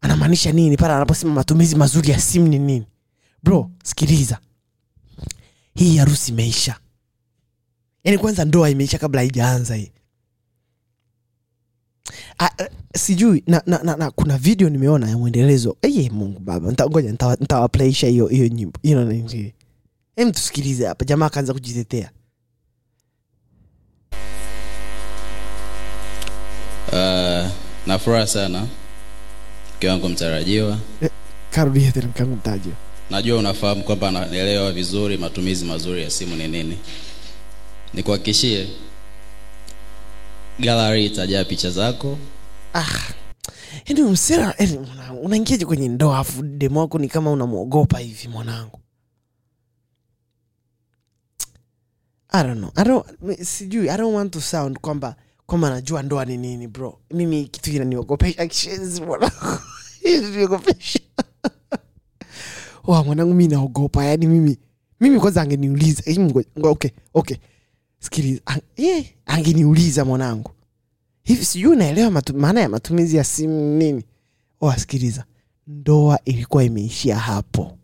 [0.00, 2.86] Anamaanisha nini pale anaposema matumizi mazuri ya simu ni nini?
[3.42, 4.38] Bro sikiliza.
[5.74, 6.76] Hii harusi imeisha.
[8.04, 9.92] Yaani kwanza ndoa imeisha kabla haijaanza hii.
[12.38, 15.76] A, ah, sijui na, na, na, na kuna video nimeona ya mwendelezo.
[15.82, 19.54] Eye mungu baba ngoja nitawaplaisha hiyo hiyo nyimbo nini?
[20.16, 21.04] Hem tusikilize hapa.
[21.04, 22.10] Jamaa akaanza kujitetea
[26.92, 27.50] Ah,
[27.86, 28.66] na furaha sana.
[29.76, 30.78] Mke wangu mtarajiwa.
[31.50, 32.74] Karudia tena mke wangu mtarajiwa.
[33.10, 36.78] najua unafahamu kwamba anaelewa vizuri matumizi mazuri ya simu ni nini.
[37.94, 38.68] Nikuhakikishie
[40.60, 42.18] gallery itajaa picha zako.
[42.74, 42.84] Ah,
[43.86, 44.54] yani msera
[45.22, 48.78] unaingiaje kwenye ndoa afu demo wako ni kama unamwogopa hivi mwanangu?
[52.34, 52.72] I don't know.
[52.76, 53.06] I don't,
[53.44, 56.98] sijui i don't want to sound kwamba kwamba najua ndoa ni nini bro.
[57.10, 58.48] Mimi kitu kinaniogopesha
[60.34, 61.00] niogopesha
[62.84, 64.04] wa mwanangu mi naogopa.
[64.04, 64.58] Yani mimi
[65.00, 66.02] mimi kwanza angeniuliza.
[66.62, 67.36] Okay okay.
[68.00, 70.50] Sikiliza Ang- yeah, angeniuliza mwanangu.
[71.22, 74.04] Hivi sijui unaelewa maana ya matumizi ya simu nini?
[74.60, 75.24] Wasikiliza
[75.66, 77.78] ndoa ilikuwa imeishia hapo.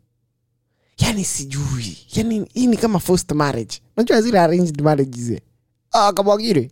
[0.98, 1.98] Yani sijui.
[2.14, 3.80] Yani hii ni kama forced marriage.
[3.96, 5.42] Unajua zile arranged marriage zile
[5.92, 6.70] ah, kamwagire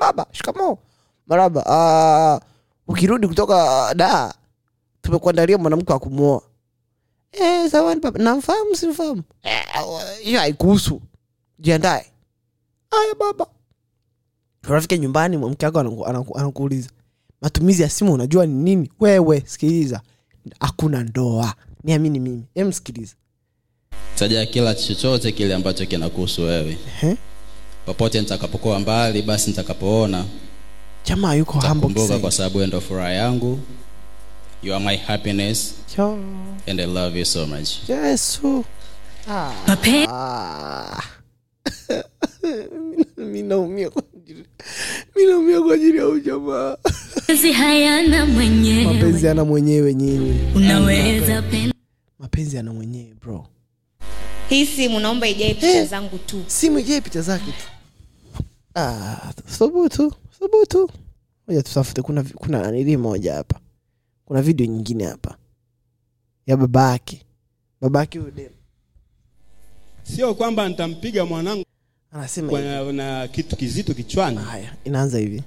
[0.00, 0.78] baba shikamo
[1.26, 4.34] maraba Uh, ukirudi kutoka da
[5.02, 6.42] tumekuandalia mwanamke wa kumwoa
[7.32, 9.22] eh, baba namfahamu simfahamu.
[9.42, 9.66] Eh,
[10.38, 11.00] haikuhusu.
[11.58, 12.06] Jiandae.
[12.90, 13.46] Aya baba.
[14.68, 16.90] Unafika nyumbani mke wako anaku- anaku- anakuuliza.
[17.42, 18.92] Matumizi ya simu unajua ni nini?
[19.00, 20.00] Wewe sikiliza.
[20.60, 21.54] Hakuna ndoa.
[21.84, 22.44] Niamini mimi.
[22.54, 23.14] Em sikiliza.
[24.14, 26.78] Taja kila chochote kile ambacho kinakuhusu wewe.
[27.02, 27.16] Ehe.
[27.86, 30.24] Popote nitakapokuwa mbali basi nitakapoona
[31.04, 33.60] jamaa yuko humble kwa sababu wewe ndo furaha yangu.
[34.62, 36.18] You are my happiness Yo,
[36.66, 37.88] and i love you so much.
[37.88, 38.64] Yesu.
[39.28, 39.52] Ah.
[40.08, 41.02] Ah.
[43.32, 44.44] minaumia kwa ajili
[45.16, 46.76] mi naumia kwa ajili ya huyu jamaa.
[47.16, 48.84] Mapenzi hayana mwenyewe.
[48.94, 50.40] Mapenzi ana mwenyewe nyinyi.
[50.54, 51.42] Unaweza
[52.18, 52.58] mapenzi.
[52.58, 53.46] ana mwenyewe bro.
[54.48, 55.88] Hii simu naomba ijae picha Eh.
[55.88, 56.44] zangu tu.
[56.46, 57.73] Simu ijae picha zake tu
[58.74, 60.90] ah, thubutu thubutu
[61.48, 63.60] moja tutafute kuna kuna nanili moja hapa?
[64.24, 65.36] Kuna video nyingine hapa.
[66.46, 67.22] Ya baba yake
[67.80, 68.50] baba yake huyo dem
[70.02, 71.64] sio kwamba nitampiga mwanangu
[72.12, 72.60] anasema kwa
[72.92, 74.36] na kitu kizito kichwani.
[74.38, 75.42] Haya inaanza hivi.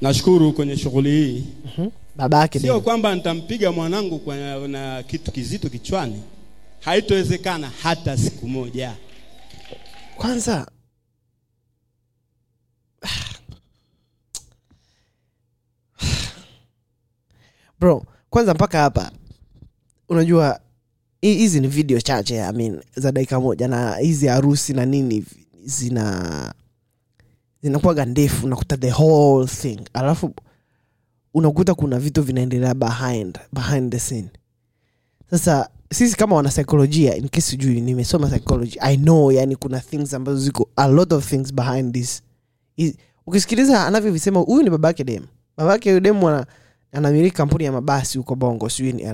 [0.00, 1.44] Nashukuru kwenye shughuli hii.
[1.64, 1.88] Mhm.
[2.16, 4.36] baba yake sio kwamba nitampiga mwanangu kwa
[4.68, 6.22] na kitu kizito kichwani.
[6.80, 8.96] Haitowezekana hata siku moja.
[10.16, 10.66] Kwanza
[17.80, 19.10] bro kwanza mpaka hapa.
[20.08, 20.60] Unajua
[21.20, 25.24] hizi ni video chache I mean, za dakika moja na hizi harusi na nini
[25.64, 26.54] zina
[27.62, 29.80] zinakuwaga ndefu unakuta the whole thing.
[29.92, 30.34] Alafu
[31.34, 34.28] unakuta kuna vitu vinaendelea behind behind the scene.
[35.30, 40.14] Sasa sisi kama wana saikolojia in case sijui nimesoma psychology i know yani kuna things
[40.14, 42.22] ambazo ziko a lot of things behind this
[43.26, 45.22] ukisikiliza anavyovisema huyu ni babake dem.
[45.56, 46.46] Babake huyu dem ana
[46.92, 49.04] anamiliki kampuni ya mabasi huko bongo sijui ni-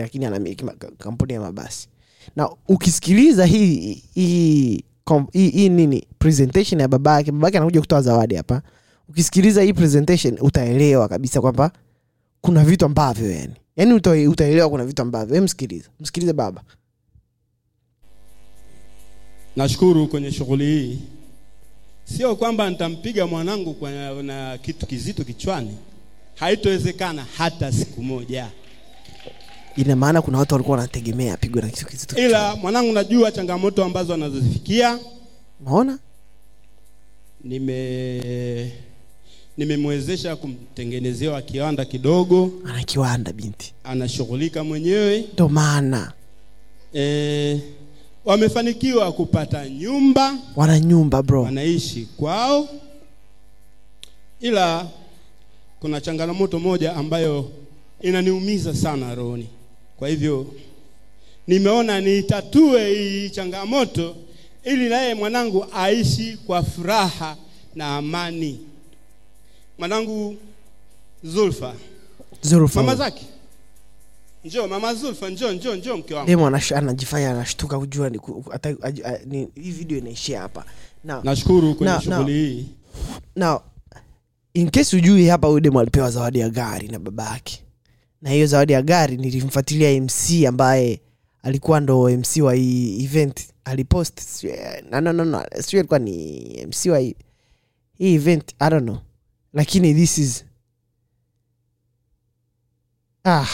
[0.00, 0.64] lakini anamiliki
[0.98, 1.88] kampuni ya mabasi.
[2.36, 4.84] Na ukisikiliza hii hii
[5.32, 8.62] hii, hii nini presentation ya babake babake anakuja kutoa zawadi hapa.
[9.08, 11.72] Ukisikiliza hii presentation utaelewa kabisa kwamba
[12.40, 13.54] kuna vitu ambavyo yani.
[13.76, 13.94] Yani
[14.28, 15.36] utaelewa kuna vitu ambavyo.
[15.36, 15.88] E msikilize.
[16.00, 16.62] Msikilize baba.
[19.56, 20.98] Nashukuru kwenye shughuli hii
[22.16, 23.90] sio kwamba nitampiga mwanangu kwa
[24.22, 25.76] na kitu kizito kichwani.
[26.34, 28.48] Haitowezekana hata siku moja.
[29.76, 34.14] Ina maana kuna watu walikuwa wanategemea apigwe na kitu kizito ila mwanangu najua changamoto ambazo
[34.14, 34.98] anazozifikia
[35.64, 35.98] maona
[37.44, 38.72] nime
[39.56, 42.52] nimemwezesha kumtengenezewa kiwanda kidogo.
[42.66, 43.74] Ana kiwanda binti.
[43.84, 45.24] Anashughulika mwenyewe.
[45.32, 46.12] Ndo maana.
[46.94, 47.60] E,
[48.28, 50.38] wamefanikiwa kupata nyumba.
[50.56, 51.42] Wana nyumba bro.
[51.42, 52.68] Wanaishi kwao.
[54.40, 54.86] Ila
[55.80, 57.50] kuna changamoto moja ambayo
[58.00, 59.48] inaniumiza sana rohoni.
[59.96, 60.46] Kwa hivyo
[61.46, 64.16] nimeona niitatue hii changamoto
[64.64, 67.36] ili naye mwanangu aishi kwa furaha
[67.74, 68.60] na amani.
[69.78, 70.36] Mwanangu
[71.24, 71.74] zulfa.
[72.42, 72.80] Zulfa.
[72.82, 73.26] Mama zake
[74.48, 76.26] njoo mama zulfa njoo njoo njoo mke wangu.
[76.26, 80.64] Demo anajifanya anashtuka kujua ni, ku- ata- a, a- ni, hii video inaishia hapa.
[81.04, 82.68] Now, nashukuru kwenye shughuli hii.
[83.36, 83.60] Now,
[84.54, 87.64] in case ujui hapa huyu demo alipewa zawadi ya gari na baba yake
[88.22, 91.00] na hiyo zawadi ya gari nilimfuatilia mc ambaye
[91.42, 93.40] alikuwa ndo mc wa hii event.
[93.64, 94.44] Alipost
[94.90, 95.44] no, no, no, no.
[95.60, 97.14] Sio alikuwa ni mc wa hii
[97.98, 98.98] hii event i don't know.
[99.52, 100.44] Lakini this is
[103.24, 103.46] ah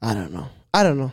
[0.00, 0.46] i don't know.
[0.72, 1.10] I don't know.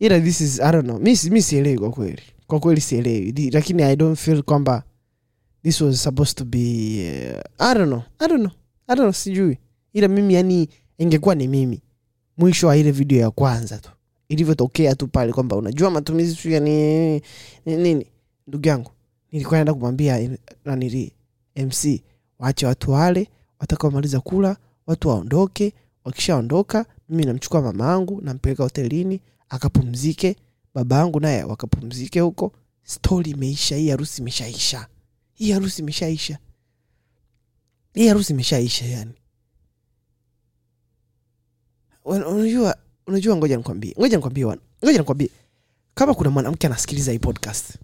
[0.00, 0.98] Ila this is i don't know.
[0.98, 2.22] Mi mi sielewi kwa kweli.
[2.46, 3.50] Kwa kweli sielewi.
[3.50, 4.82] Lakini i don't feel kwamba
[5.62, 6.58] this was supposed to be
[7.58, 8.02] uh, i don't know.
[8.18, 8.52] I don't know.
[8.88, 9.12] I don't know.
[9.12, 9.58] Sijui.
[9.92, 11.82] Ila mimi yani ingekuwa ni mimi
[12.36, 13.90] mwisho wa ile video ya kwanza tu.
[14.28, 17.12] Ilivyotokea tu pale kwamba unajua matumizi tu ya ni
[17.66, 18.06] ni- nini?
[18.46, 18.90] Ndugu yangu
[19.32, 21.12] nilikuwa naenda kumwambia eh, nanili
[21.56, 22.02] mc
[22.38, 23.28] waache watu wale
[23.60, 24.56] watakaomaliza kula
[24.88, 25.72] watu waondoke
[26.04, 30.36] wakishaondoka mimi namchukua mama yangu nampeleka hotelini akapumzike.
[30.74, 32.52] Baba yangu naye wakapumzike huko.
[32.84, 34.88] Stori imeisha hii harusi imeshaisha.
[35.34, 36.38] Hii harusi imeshaisha.
[37.94, 39.12] Hii harusi imeshaisha yani.
[42.04, 44.46] Unajua unajua ngoja nikwambie ngoja nikwambie
[44.84, 45.30] ngoja nikwambie.
[45.94, 47.74] Kama kuna mwanamke anasikiliza hii podcast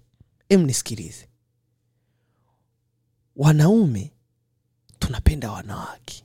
[0.49, 1.29] em nisikilize.
[3.37, 4.13] Wanaume
[4.99, 6.24] tunapenda wanawake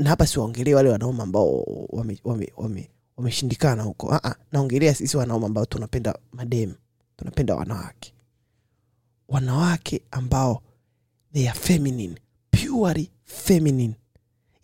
[0.00, 1.62] na hapa siwaongelee wale wanaume ambao
[3.16, 4.14] wameshindikana wame, wame, huko.
[4.14, 6.74] Ah, ah, naongelea sisi wanaume ambao tunapenda mademu
[7.16, 8.14] tunapenda wanawake.
[9.28, 10.62] Wanawake ambao
[11.32, 12.14] they are feminine
[12.50, 13.94] purely feminine.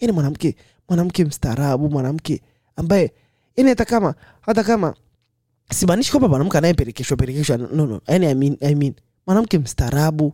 [0.00, 0.56] Yani mwanamke
[0.88, 2.42] mwanamke mstaarabu mwanamke
[2.76, 3.12] ambaye
[3.56, 4.94] yani hata kama hata kama
[5.70, 8.00] simaanishi kwamba mwanamke anayepelekeshwa pelekeshwa no, no.
[8.06, 8.94] Yani, I mean, I mean,
[9.26, 10.32] mwanamke mstaarabu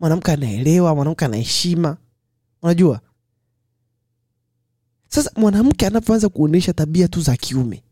[0.00, 1.96] mwanamke anaelewa mwanamke anaheshima.
[2.62, 3.00] Unajua
[5.14, 7.82] sasa mwanamke anapoanza kuonesha tabia tu za kiume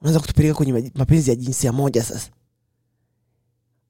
[0.00, 2.30] unaweza kutupeleka kwenye mapenzi ya jinsia moja sasa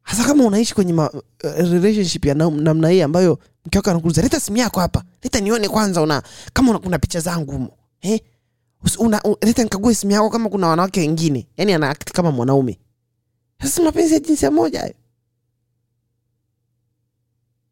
[0.02, 4.40] hasa kama unaishi kwenye ma, uh, relationship ya namna hii ambayo mke wako anakuuliza leta
[4.40, 8.20] simu yako hapa leta nione kwanza una kama una, kuna picha zangu humo eh?
[8.98, 12.78] Una, leta nikague simu yako kama kuna wanawake wengine yani ana kama mwanaume
[13.62, 14.94] sasa mapenzi ya jinsia moja hayo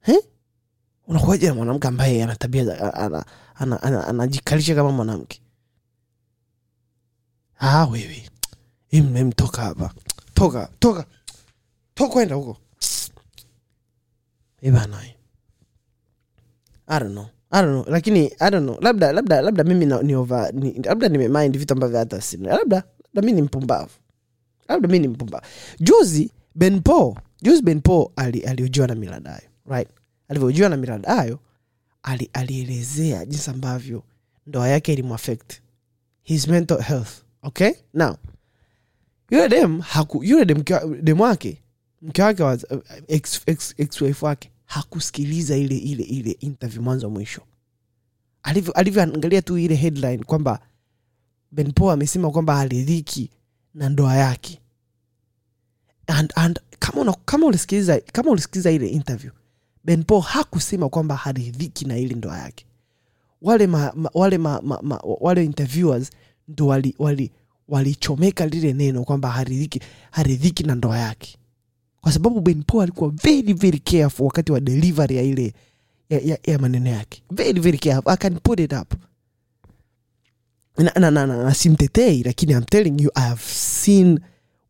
[0.07, 0.19] eh?
[1.09, 3.25] unakuwaje na mwanamke ambaye ana tabia ana-
[3.59, 5.41] anajikalisha kama mwanamke.
[7.59, 8.29] Ah wewe.
[8.91, 9.95] Em, hapa.
[10.35, 11.05] Toka toka.
[11.95, 12.57] Toka enda huko.
[14.63, 15.01] Eh bana.
[16.89, 17.27] I don't know.
[17.51, 17.85] I don't know.
[17.95, 22.37] lakini I labda labda labda mimi ni over, ni, labda nimemind vitu ambavyo hata si
[22.37, 22.83] labda
[23.15, 23.91] labda mi ni mpumbavu.
[24.69, 25.45] Labda mi ni mpumbavu.
[25.81, 26.81] Juzi ben
[27.43, 28.41] juzi ben paul ali,
[28.89, 29.89] na miladayo right?
[30.29, 31.39] Alivyojiwa na miladayo
[32.07, 34.03] ali, alielezea jinsi ambavyo
[34.47, 35.53] ndoa yake ilimuaffect
[36.23, 37.11] his mental health
[37.43, 37.71] okay?
[37.95, 38.17] Now
[39.31, 40.65] yule dem haku yule dem,
[41.03, 41.63] dem wake
[42.03, 42.59] mke wake wa
[43.09, 47.43] ex, ex, wife wake hakusikiliza ile ile ile interview mwanzo mwisho.
[48.43, 50.61] Alivyo alivyoangalia tu ile headline kwamba
[51.53, 53.31] benpo amesema kwamba haridhiki
[53.75, 54.61] na ndoa yake.
[56.07, 59.33] And, and kama, una, kama ulisikiliza kama ulisikiliza ile interview
[59.87, 62.67] ben hakusema kwamba haridhiki na ile ndoa yake.
[63.43, 66.11] Wale ma, ma, wale ma, ma, ma, wale interviewers
[66.49, 67.31] ndo wali, wali,
[67.69, 71.37] walichomeka lile neno kwamba haridhiki haridhiki na ndoa yake.
[72.01, 75.55] Kwa sababu ben alikuwa very very careful wakati wa delivery ya ile
[76.11, 77.23] ya, ya, ya maneno yake.
[77.31, 78.13] Very very careful.
[78.13, 78.95] I can put it up.
[80.79, 84.21] Na, na, na, na, na simtetei lakini I'm telling you I have seen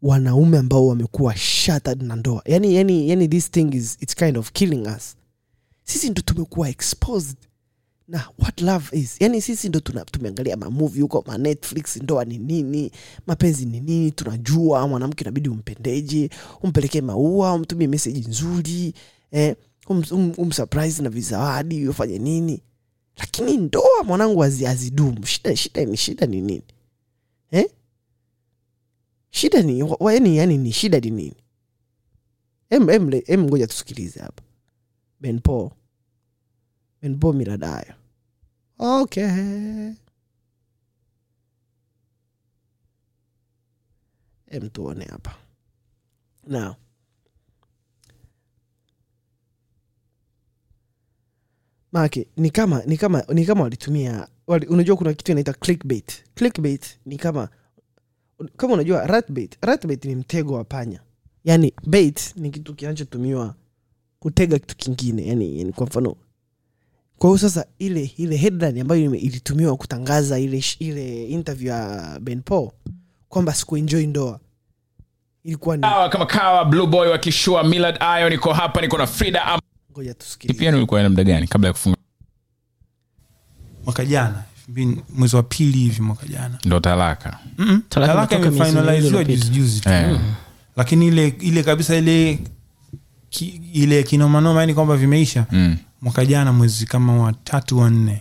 [0.07, 2.43] wanaume ambao wamekuwa shattered na ndoa.
[2.45, 5.17] Yani, yani, yani this thing is it's kind of killing us.
[5.85, 7.37] Sisi ndo tumekuwa exposed
[8.09, 9.17] na what love is.
[9.21, 12.91] Yani sisi ndo tumeangalia mamuvi huko ma netflix ndoa ni nini
[13.27, 16.31] mapenzi ni nini tunajua mwanamke inabidi umpendeje
[16.63, 18.95] umpelekee maua umtumie meseji nzuri
[19.31, 19.57] eh,
[19.89, 22.61] um, um, umsurprise na vizawadi ufanye nini.
[23.17, 25.27] Lakini ndoa mwanangu hazi- hazidumu.
[25.27, 26.63] Shida shida shida ni nini?
[27.51, 27.67] Eh?
[29.37, 31.37] Shida ni yani, yani ni shida ni nini?
[32.71, 34.43] Em, ngoja tusikilize hapa.
[35.21, 35.71] Ben paul.
[37.03, 37.37] Ben paul
[44.71, 45.35] tuone hapa.
[46.47, 46.75] Now.
[51.93, 56.25] Make ni kama ni kama ni kama walitumia wali, unajua kuna kitu inaita clickbait.
[56.35, 57.49] Clickbait ni kama
[58.57, 61.01] kama unajua ratbait ratbait ni mtego wa panya.
[61.45, 63.55] Yani bait ni kitu kinachotumiwa
[64.19, 65.27] kutega kitu kingine.
[65.27, 66.17] Yani, yani kwa mfano
[67.19, 72.71] kwa hiyo sasa ile ile headline ambayo ilitumiwa kutangaza ile ile interview ya ben paul
[73.29, 74.41] kwamba sikuenjoi ndoa.
[75.45, 79.45] Ilikuwa ni kawa kama kawa blue boy wakishua Millard ayo niko hapa niko na frida
[79.45, 79.61] Am-
[79.93, 80.59] ngoja tusikilize.
[80.59, 81.97] Pia ulikuwa na muda gani kabla ya kufunga?
[83.85, 84.45] Mwaka jana
[85.17, 87.39] mwezi wa pili hivi mwaka jana ndo talaka.
[87.89, 90.19] Talaka imefinaliziwa juzijuzi tu Eh.
[90.77, 92.39] lakini ile ile kabisa ile
[93.31, 95.77] ki, ile kinomanoma yani kwamba vimeisha Mm.
[96.03, 98.19] mwaka jana mwezi kama watatu wanne wa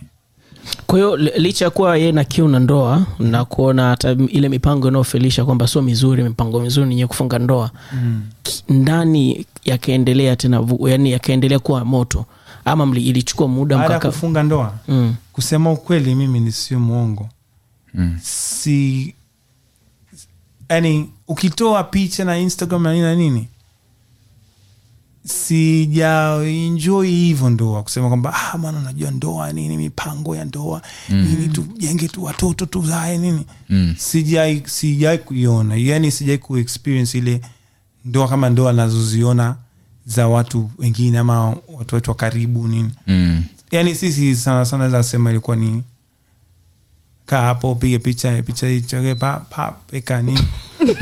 [0.88, 4.88] kwa hiyo licha ya kuwa yeye na kiu na ndoa na kuona hata ile mipango
[4.88, 8.24] inayofelisha kwamba sio mizuri mipango mizuri ninye kufunga ndoa mm.
[8.70, 12.26] ndani yakaendelea tena yani yakaendelea kuwa moto
[12.66, 15.16] ama mli, ilichukua muda baada ya mkaka kufunga ndoa mm.
[15.34, 17.30] kusema ukweli mimi ni sio mwongo
[17.98, 18.20] Mm.
[18.24, 19.14] si
[20.70, 23.48] yani ukitoa picha na instagram na nini na nini
[25.26, 32.08] sijaenjoy hivyo ndoa kusema kwamba ah, maana unajua ndoa nini mipango ya ndoa nini tujenge
[32.08, 33.96] tu watoto tuzae nini Mm.
[33.98, 37.42] sijai sijai kuiona yani sijai kuexperience ile
[38.06, 39.56] ndoa kama ndoa nazoziona
[40.06, 42.92] za watu wengine ama watu wetu wa karibu nini.
[43.08, 43.44] Mm.
[43.72, 45.84] yani sisi sana sana naweza sema ilikuwa ni
[47.26, 50.48] kaa hapo upige picha picha ichoge pa pa eka nini.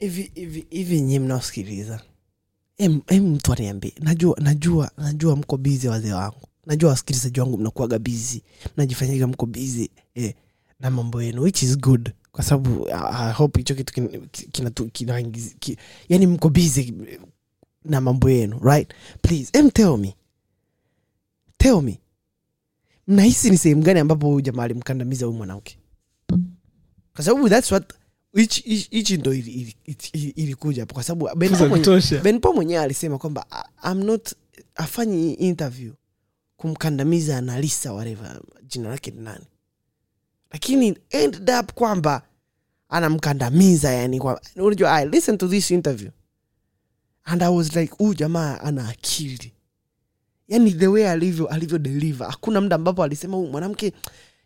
[0.00, 2.00] Hivi hivi hivi nyie mnaosikiliza
[2.78, 7.98] em em mtu aniambie najua najua najua mko bizi wazee wangu najua wasikilizaji wangu mnakuaga
[7.98, 8.42] bizi
[8.76, 10.34] mnajifanyaga mko bizi eh,
[10.80, 14.70] na mambo yenu which is good kwa sababu I- I hope hicho kitu kin- kina,
[14.70, 15.22] kina,
[15.58, 15.76] kina,
[16.08, 16.92] yani mko busy
[17.84, 18.92] na mambo yenu right?
[19.22, 20.14] Please em tell me.
[21.56, 22.00] Tell me.
[23.06, 25.78] Mnahisi ni sehemu gani ambapo huyu jamaa alimkandamiza huyu mwanamke?
[27.14, 27.92] Kwa sababu thats what
[28.34, 29.76] hichi- ndo ili- ili-
[30.12, 30.94] ili- ilikuja hapo.
[30.94, 31.28] Kwa sababu
[32.22, 33.46] benpo mwenyewe alisema kwamba
[33.82, 34.34] am not
[34.74, 35.92] afanyi interview
[36.56, 39.44] kumkandamiza analisa whatever jina lake ni nani.
[40.50, 42.22] Lakini ended up kwamba
[42.88, 46.10] anamkandamiza yani kwa unajua i listen to this interview.
[47.24, 49.52] And i was like huyu jamaa ana akili.
[50.48, 52.26] Yani the way alivyo alivyo deliver.
[52.30, 53.92] Hakuna muda ambapo alisema huyu mwanamke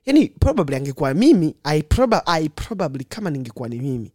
[0.06, 4.12] yani probably angekuwa mimi I, proba, I probably kama ningekuwa ni mimi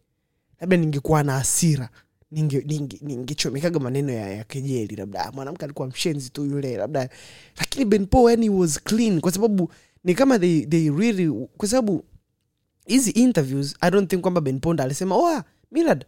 [0.61, 1.89] labda ningekuwa na hasira
[2.33, 7.09] ninge- ninge- ningechomekaga maneno ya, ya kejeli labda "Ah, mwanamke alikuwa mshenzi tu yule labda.
[7.57, 9.71] Lakini ben yani was clean kwa sababu
[10.03, 12.03] ni kama they, they really kwa sababu
[12.87, 16.05] hizi interviews i don't think kwamba ben ponda alisema oa milad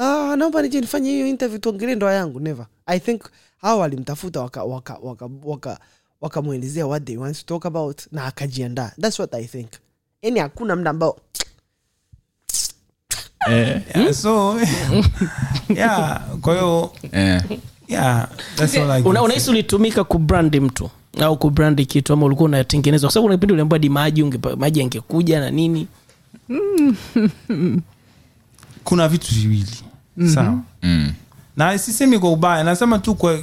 [0.00, 2.40] ah, naomba nije nifanye hiyo interview tuongelee ndoa yangu.
[2.40, 2.66] Never.
[2.86, 3.22] I think
[3.58, 5.80] hawa walimtafuta wakamwelezea waka, waka, waka,
[6.20, 6.40] waka
[6.86, 8.92] what they want to talk about na akajiandaa.
[9.00, 9.68] Thats what i think.
[10.22, 11.18] Yani hakuna mda ambao
[13.50, 14.60] Eh, yeah, so
[15.76, 17.42] yeah kwa hiyo eh.
[17.88, 18.28] yeah
[19.22, 20.90] unahisi ulitumika kubrandi mtu?
[21.20, 23.08] Au kubrandi kitu ama ulikuwa unatengenezwa?
[23.08, 24.24] Kwa sababu kuna kipindi uliambia di maji
[24.56, 25.86] maji angekuja na nini
[28.84, 29.82] kuna vitu viwili.
[30.34, 30.58] Sawa?
[30.82, 31.12] Mm.
[31.56, 33.38] na sisemi kwa ubaya nasema tu kwa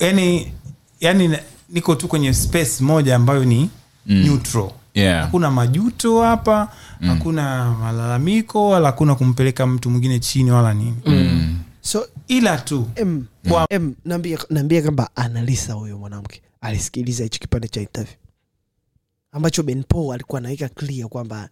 [0.00, 0.52] yani
[1.00, 1.36] yani
[1.68, 3.70] niko tu kwenye space moja ambayo ni
[4.06, 4.16] Mm.
[4.22, 4.70] neutral.
[4.94, 5.24] Yeah.
[5.24, 10.96] hakuna majuto hapa hakuna malalamiko wala hakuna kumpeleka mtu mwingine chini wala nini.
[11.06, 11.58] Mm.
[11.80, 12.88] so ila tu.
[13.48, 16.42] Kwa- em, naambia naambia kwamba analisa huyo mwanamke.
[16.60, 18.16] Alisikiliza hichi kipande cha interview.
[19.32, 21.48] Ambacho ben Paul alikuwa anaweka clear kwamba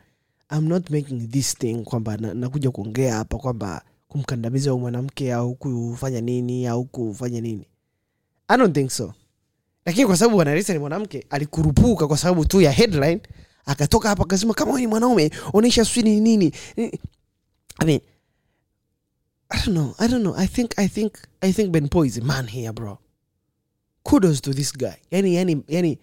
[0.50, 6.20] I'm not making this thing kwamba na- nakuja kuongea hapa kwamba kumkandamiza mwanamke au kufanya
[6.20, 7.66] nini au kufanya nini
[8.48, 9.14] i don't think so
[9.86, 13.20] lakini kwa sababu wanarisa ni mwanamke alikurupuka kwa sababu tu ya headline
[13.64, 18.00] akatoka hapa akasema kama ni mwanaume onyesha sijui ni nini i mean
[19.48, 19.94] I don't know.
[19.98, 20.34] I don't know.
[20.36, 22.98] I think I think I think Ben is a man here, bro.
[24.02, 24.96] Kudos to this guy.
[25.10, 25.98] Yani yani yani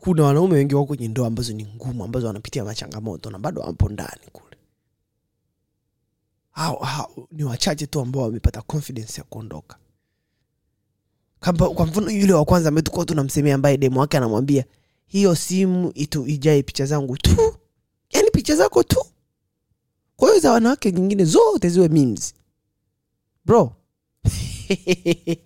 [0.00, 3.88] kuna wanaume wengi wako kwenye ndoa ambazo ni ngumu ambazo wanapitia machangamoto na bado wapo
[3.88, 4.56] ndani kule.
[6.50, 9.76] Hao hao ni wachache tu ambao wamepata confidence ya kuondoka.
[11.74, 14.64] Kwa mfano yule wa kwanza ambaye tunamsemea ambaye demo wake anamwambia
[15.06, 17.54] hiyo simu itu ijae picha zangu tu.
[18.12, 19.04] yani picha zako tu
[20.16, 22.34] kwa hiyo za wanawake nyingine zote ziwe memes
[23.44, 23.76] bro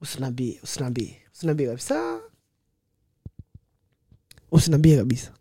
[0.00, 2.20] usinambie usinambie usinambie kabisa
[4.52, 5.32] usinambie kabisa.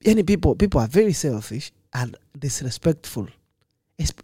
[0.00, 3.28] Yani people, people are very selfish and disrespectful.
[3.98, 4.22] Espe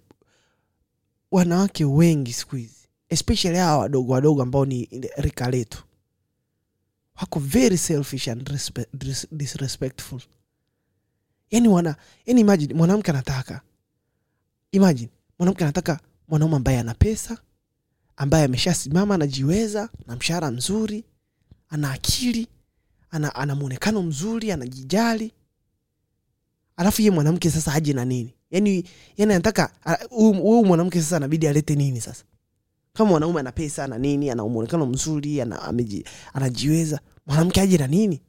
[1.30, 2.74] wanawake wengi siku hizi
[3.08, 5.84] especially hawa wadogo wadogo ambao ni rika letu
[7.20, 10.20] wako very selfish and respe- disrespectful.
[11.50, 11.96] Yani wana
[12.26, 13.60] yani imagine mwanamke anataka
[14.72, 15.08] imagine
[15.38, 17.38] mwanamke anataka mwanaume ambaye ana pesa
[18.16, 21.04] ambaye ameshasimama anajiweza na mshahara mzuri
[21.68, 22.48] ana akili
[23.10, 25.32] ana, ana mwonekano mzuri anajijali.
[26.76, 28.34] Alafu ye mwanamke sasa aje na nini?
[28.50, 28.84] Yani
[29.16, 29.70] yani anataka
[30.10, 32.24] huyu mwanamke sasa anabidi alete nini sasa?
[32.92, 36.04] Kama mwanaume ana pesa ana nini ana mwonekano mzuri ana, ameji,
[36.34, 38.20] anajiweza mwanamke aje na nini?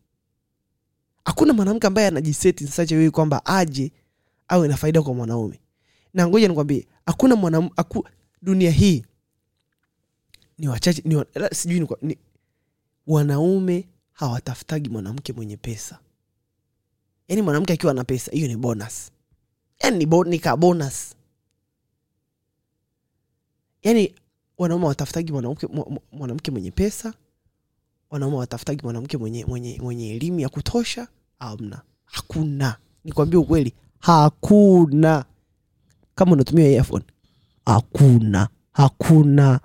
[1.25, 3.91] Hakuna mwanamke ambaye anajiseti such a kwamba aje
[4.47, 5.59] awe na faida kwa mwanaume.
[6.13, 8.07] Na ngoja nikwambie hakuna mwanam, aku,
[8.41, 9.05] dunia hii
[10.57, 12.17] ni wachache ni, sijui ni
[13.07, 13.87] wanaume
[14.19, 15.99] hawatafutagi mwanamke mwenye pesa.
[17.27, 19.11] Yaani mwanamke akiwa na pesa hiyo ni bonus.
[19.79, 21.15] Yaani ni, ka bonus.
[23.83, 24.15] Yaani
[24.57, 27.13] wanaume watafutagi mwanamke mwa- mwa- mwanamke mwenye pesa.
[28.09, 31.07] Wanaume watafutagi mwanamke mwenye mwenye mwenye elimu ya kutosha.
[31.39, 32.77] Amna hakuna.
[33.03, 33.73] Nikwambia ukweli.
[33.99, 35.25] Hakuna.
[36.15, 37.05] Kama unatumia earphone
[37.65, 38.49] hakuna.
[38.71, 39.59] Hakuna.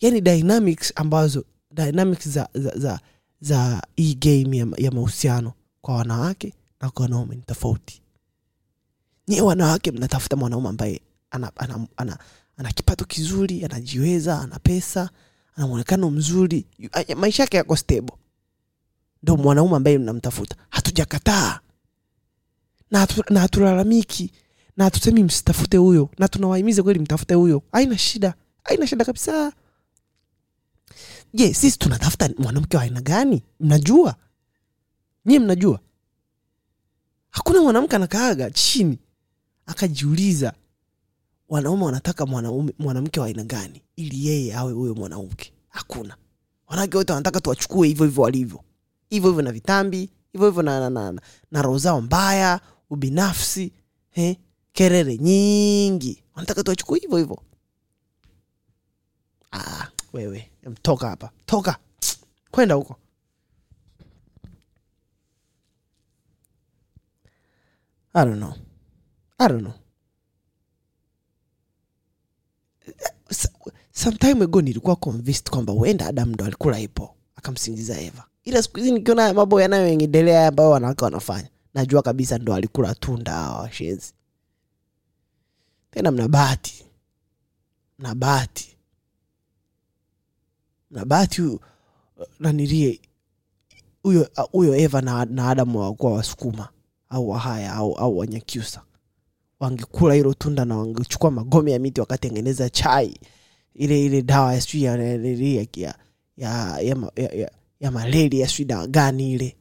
[0.00, 3.00] Yaani dynamics ambazo dynamics za za za,
[3.40, 8.02] za hii game ya, ya mahusiano kwa wanawake na kwa wanaume ni tofauti.
[9.28, 11.00] Nyie wanawake mnatafuta mwanaume ambaye
[11.30, 12.18] ana, ana, ana,
[12.56, 15.10] ana kipato kizuri anajiweza ana pesa
[15.56, 16.66] ana mwonekano mzuri
[17.16, 18.14] maisha yake yako stable.
[19.22, 20.56] Ndo mwanaume ambaye mnamtafuta.
[20.70, 21.60] Hatujakataa.
[22.90, 24.32] Na na hatulalamiki.
[24.76, 26.10] Na hatusemi msitafute huyo.
[26.18, 27.62] Na tunawahimiza kweli mtafute huyo.
[27.72, 28.34] Haina shida.
[28.64, 29.52] Haina shida kabisa
[31.34, 33.42] je sisi tunatafuta mwanamke wa aina gani?
[33.60, 34.14] Mnajua?
[35.26, 35.80] Nyie mnajua?
[37.30, 38.98] Hakuna mwanamke anakaaga chini.
[39.66, 40.52] Akajiuliza
[41.48, 43.82] wanaume wanataka mwanaume mwanamke wa aina gani?
[43.96, 45.52] Ili yeye awe huyo mwanamke.
[45.68, 46.16] Hakuna.
[46.66, 48.64] Wanawake wote wanataka tuwachukue hivyo hivyo walivyo.
[49.10, 51.20] Hivyo hivyo na vitambi hivyo hivyo na, na, na, na,
[51.50, 52.60] na roho zao mbaya
[52.90, 53.72] ubinafsi
[54.12, 54.36] eh,
[54.72, 56.22] kerere nyingi.
[56.34, 57.42] Wanataka tuwachukue hivyo hivyo.
[59.52, 60.50] Ah, wewe
[60.82, 61.30] toka hapa.
[61.46, 61.76] Toka.
[62.50, 62.96] Kwenda huko.
[68.14, 68.54] I don't know.
[69.38, 69.74] I don't know.
[73.30, 73.48] S-
[73.92, 78.24] sometime ago nilikuwa convinced kwamba huenda adam ndo alikula ipo akamsingiza eva.
[78.44, 83.32] Ila siku hizi nikiona haya mambo yanayoendelea ambayo wanawake wanafanya najua kabisa ndo alikula tunda
[83.32, 84.12] hawa washenzi.
[85.90, 86.84] Tena mna bahati.
[87.98, 88.76] Mna bahati
[90.90, 91.58] mna bahati
[92.40, 93.00] nanilie
[94.02, 96.68] huyo huyo eva na, na adamu wakuwa wasukuma
[97.08, 98.82] au wahaya au, au wanyakyusa.
[99.60, 103.20] Wangekula hilo tunda na wangechukua magome ya miti wakatengeneza chai
[103.74, 105.66] ile ile dawa sijui ya, ya, ya,
[106.36, 106.78] ya,
[107.16, 109.56] ya, ya, ya malaria sijui dawa gani ile.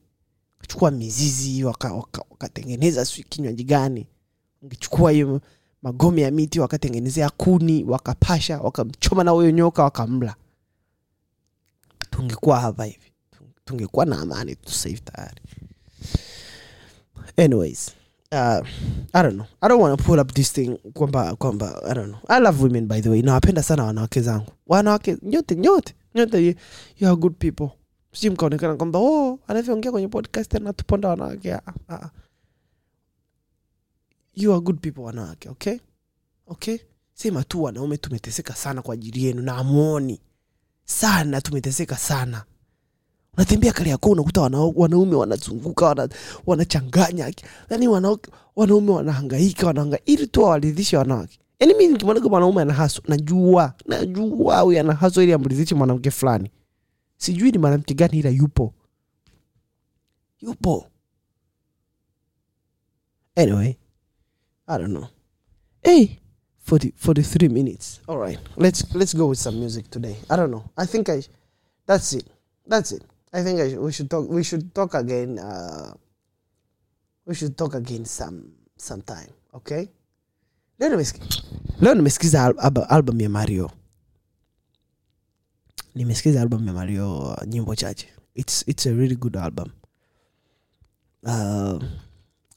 [0.68, 4.08] Chukua mizizi wakatengeneza waka, waka sijui kinywaji gani.
[4.62, 5.42] Wangechukua hiyo
[5.82, 10.36] magome ya miti wakatengenezea kuni wakapasha wakamchoma na huyo nyoka wakamla
[12.20, 13.12] tungekuwa hapa hivi.
[13.66, 14.72] Tungekuwa na amani tu
[15.04, 15.42] tayari.
[17.38, 17.92] Anyways
[18.32, 18.62] uh,
[19.14, 19.48] i don't know.
[19.62, 22.20] I don't pull up this thing kwamba kwamba i don't know.
[22.28, 23.22] I love women by the way.
[23.22, 24.52] Nawapenda sana wanawake zangu.
[24.68, 26.56] Wanawake nyote nyote nyote
[26.98, 27.70] you, are good people.
[28.12, 31.54] Si mkaonekana kwamba oh anavyoongea kwenye podcast anatuponda wanawake.
[31.54, 32.10] Ah, ah.
[34.36, 35.78] you are good people wanawake okay?
[36.48, 36.78] Okay?
[37.14, 40.22] Sema tu wanaume tumeteseka sana kwa ajili yenu na amuoni
[41.00, 42.44] sana tumeteseka sana.
[43.38, 46.10] Unatembea kali yako unakuta wana, wanaume wanazunguka wana,
[46.46, 47.34] wanachanganya
[47.70, 47.88] yani
[48.56, 51.40] wanaume wanahangaika wanahangaika ili tu wawaridhishe wanawake.
[51.60, 56.52] Yani mi nikimwanaga mwanaume anahaso najua najua huyu anahaso ili amridhishe mwanamke fulani.
[57.18, 58.74] Sijui ni mwanamke gani ila yupo.
[60.42, 60.88] Yupo.
[63.36, 63.76] Anyway
[64.68, 65.08] i don't know.
[65.84, 66.08] Hey
[66.70, 68.00] 40, 43 minutes.
[68.08, 70.16] All right let's let's go with some music today.
[70.30, 70.64] I don't know.
[70.78, 71.24] I think i
[71.88, 72.26] that's it.
[72.68, 73.04] That's it.
[73.34, 75.94] I think I sh- we should talk we should talk again uh
[77.26, 79.90] we should talk again some sometime okay?
[80.80, 81.26] Leo nimesikia
[81.82, 83.72] leo nimesikiza al- alba- album ya mario.
[85.96, 88.08] Nimesikiza album ya mario uh, nyimbo chache.
[88.36, 89.72] It's, it's a really good album.
[91.26, 91.84] Uh,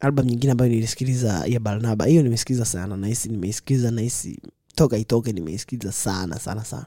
[0.02, 2.04] album nyingine ambayo nilisikiliza ya barnaba.
[2.06, 4.40] Hiyo nimesikiliza sana nahisi nimeisikiza nahisi
[4.74, 6.86] toka itoke nimeisikiza sana sana sana.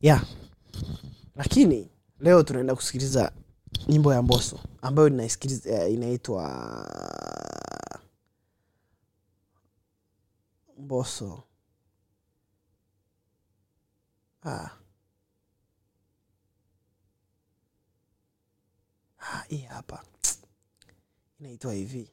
[0.00, 0.26] Yeah.
[1.36, 1.88] Lakini
[2.20, 3.32] leo tunaenda kusikiliza
[3.88, 5.08] nyimbo ya mboso ambayo
[5.66, 6.44] eh, inaitwa
[10.78, 11.42] mboso
[14.44, 14.70] ah.
[19.18, 20.04] Ah, hii hapa
[21.44, 22.10] inaitwa hivi.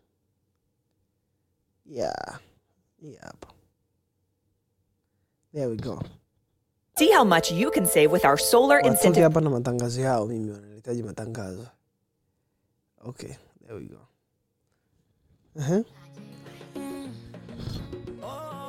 [1.85, 2.39] Yeah.
[3.01, 3.17] Hii
[5.53, 6.01] there we go.
[6.97, 9.23] See how much you can save with our solar incentive.
[9.23, 11.67] hapa na matangazo yao mimi wanahitaji matangazo.
[13.03, 14.07] Okay there we go.
[15.55, 15.83] Uh-huh.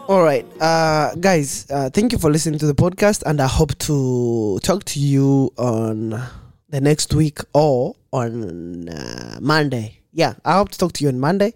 [0.08, 3.72] all right uh, guys uh, thank you for listening to the podcast and i hope
[3.78, 6.10] to talk to you on
[6.70, 11.18] the next week or on uh, monday yeah i hope to talk to you on
[11.18, 11.52] monday.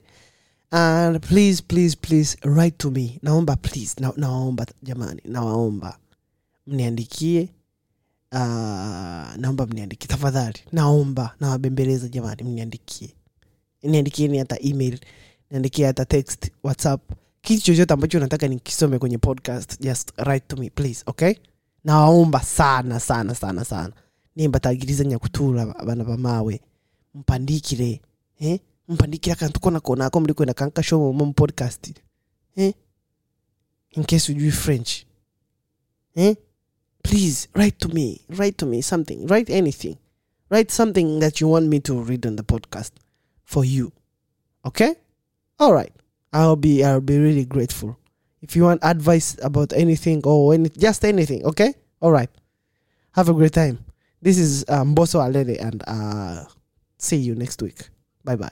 [0.73, 3.19] And please please please write to me.
[3.23, 3.95] Naomba please.
[4.01, 5.99] Na, naomba jamani nawaomba
[6.67, 7.49] mniandikie
[8.33, 8.39] uh,
[9.37, 10.09] naomba mniandikie.
[10.09, 13.15] Tafadhali naomba nawabembeleza jamani mniandikie.
[13.83, 14.99] Niandikieni hata email
[15.51, 17.11] niandikie hata text whatsapp.
[17.41, 21.35] Kitu chochote ambacho nataka nikisome kwenye podcast just write to me please okay?
[21.85, 23.93] Nawaomba sana sana sana sana.
[24.37, 26.61] Nimbatagiriza nyakutula bana bamawe
[27.15, 28.01] mpandikire
[28.41, 28.61] eh?
[28.89, 31.95] mpandikire akantu kona konako muli kwenda kankashomo mu podcast.
[32.57, 32.73] Eh?
[33.91, 35.05] in case ujui french.
[36.15, 36.37] Eh?
[37.03, 39.97] please write to me write to me something write anything.
[40.51, 42.93] Write something that you want me to read on the podcast
[43.45, 43.93] for you.
[44.65, 44.95] Okay?
[45.59, 45.93] All right.
[46.33, 47.99] I'll be i'll be really grateful.
[48.43, 51.75] If you want advice about anything or any, just anything okay?
[52.01, 52.31] All right.
[53.13, 53.79] Have a great time.
[54.23, 56.45] This is um, Boso Alede and uh,
[56.99, 57.89] see you next week
[58.27, 58.51] bye bye.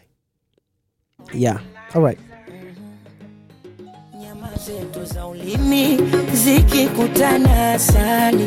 [1.32, 1.58] Yeah
[1.94, 2.18] all right
[4.20, 5.98] nyama zetu za ulimi
[6.32, 8.46] zikikutana asali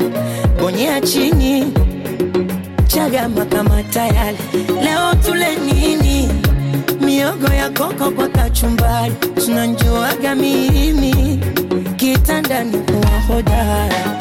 [0.60, 1.74] bonyea chini.
[2.88, 4.38] Chagama kama tayari
[4.84, 6.30] leo tule nini?
[7.06, 9.14] Miogo ya koko kwa kachumbari
[9.46, 11.40] tunanjuaga mimi.
[11.96, 14.18] Kitandani kuwa hodara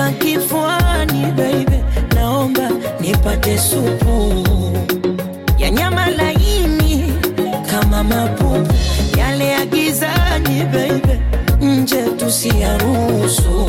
[0.00, 1.76] shuka kifuani baby.
[2.14, 2.70] Naomba
[3.00, 4.34] nipate supu
[5.58, 7.12] ya nyama laini
[7.70, 8.72] kama mapupu
[9.18, 11.20] yale ya gizani baby.
[11.60, 13.66] Nje tusiyaruhusu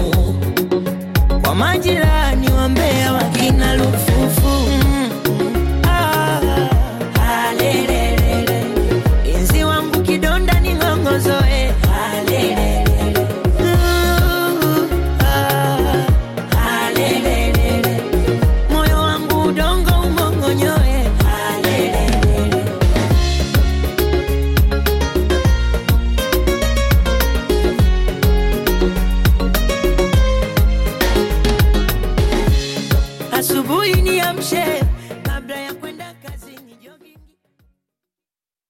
[1.41, 4.10] kwa majirani wa mbea wakina Lufa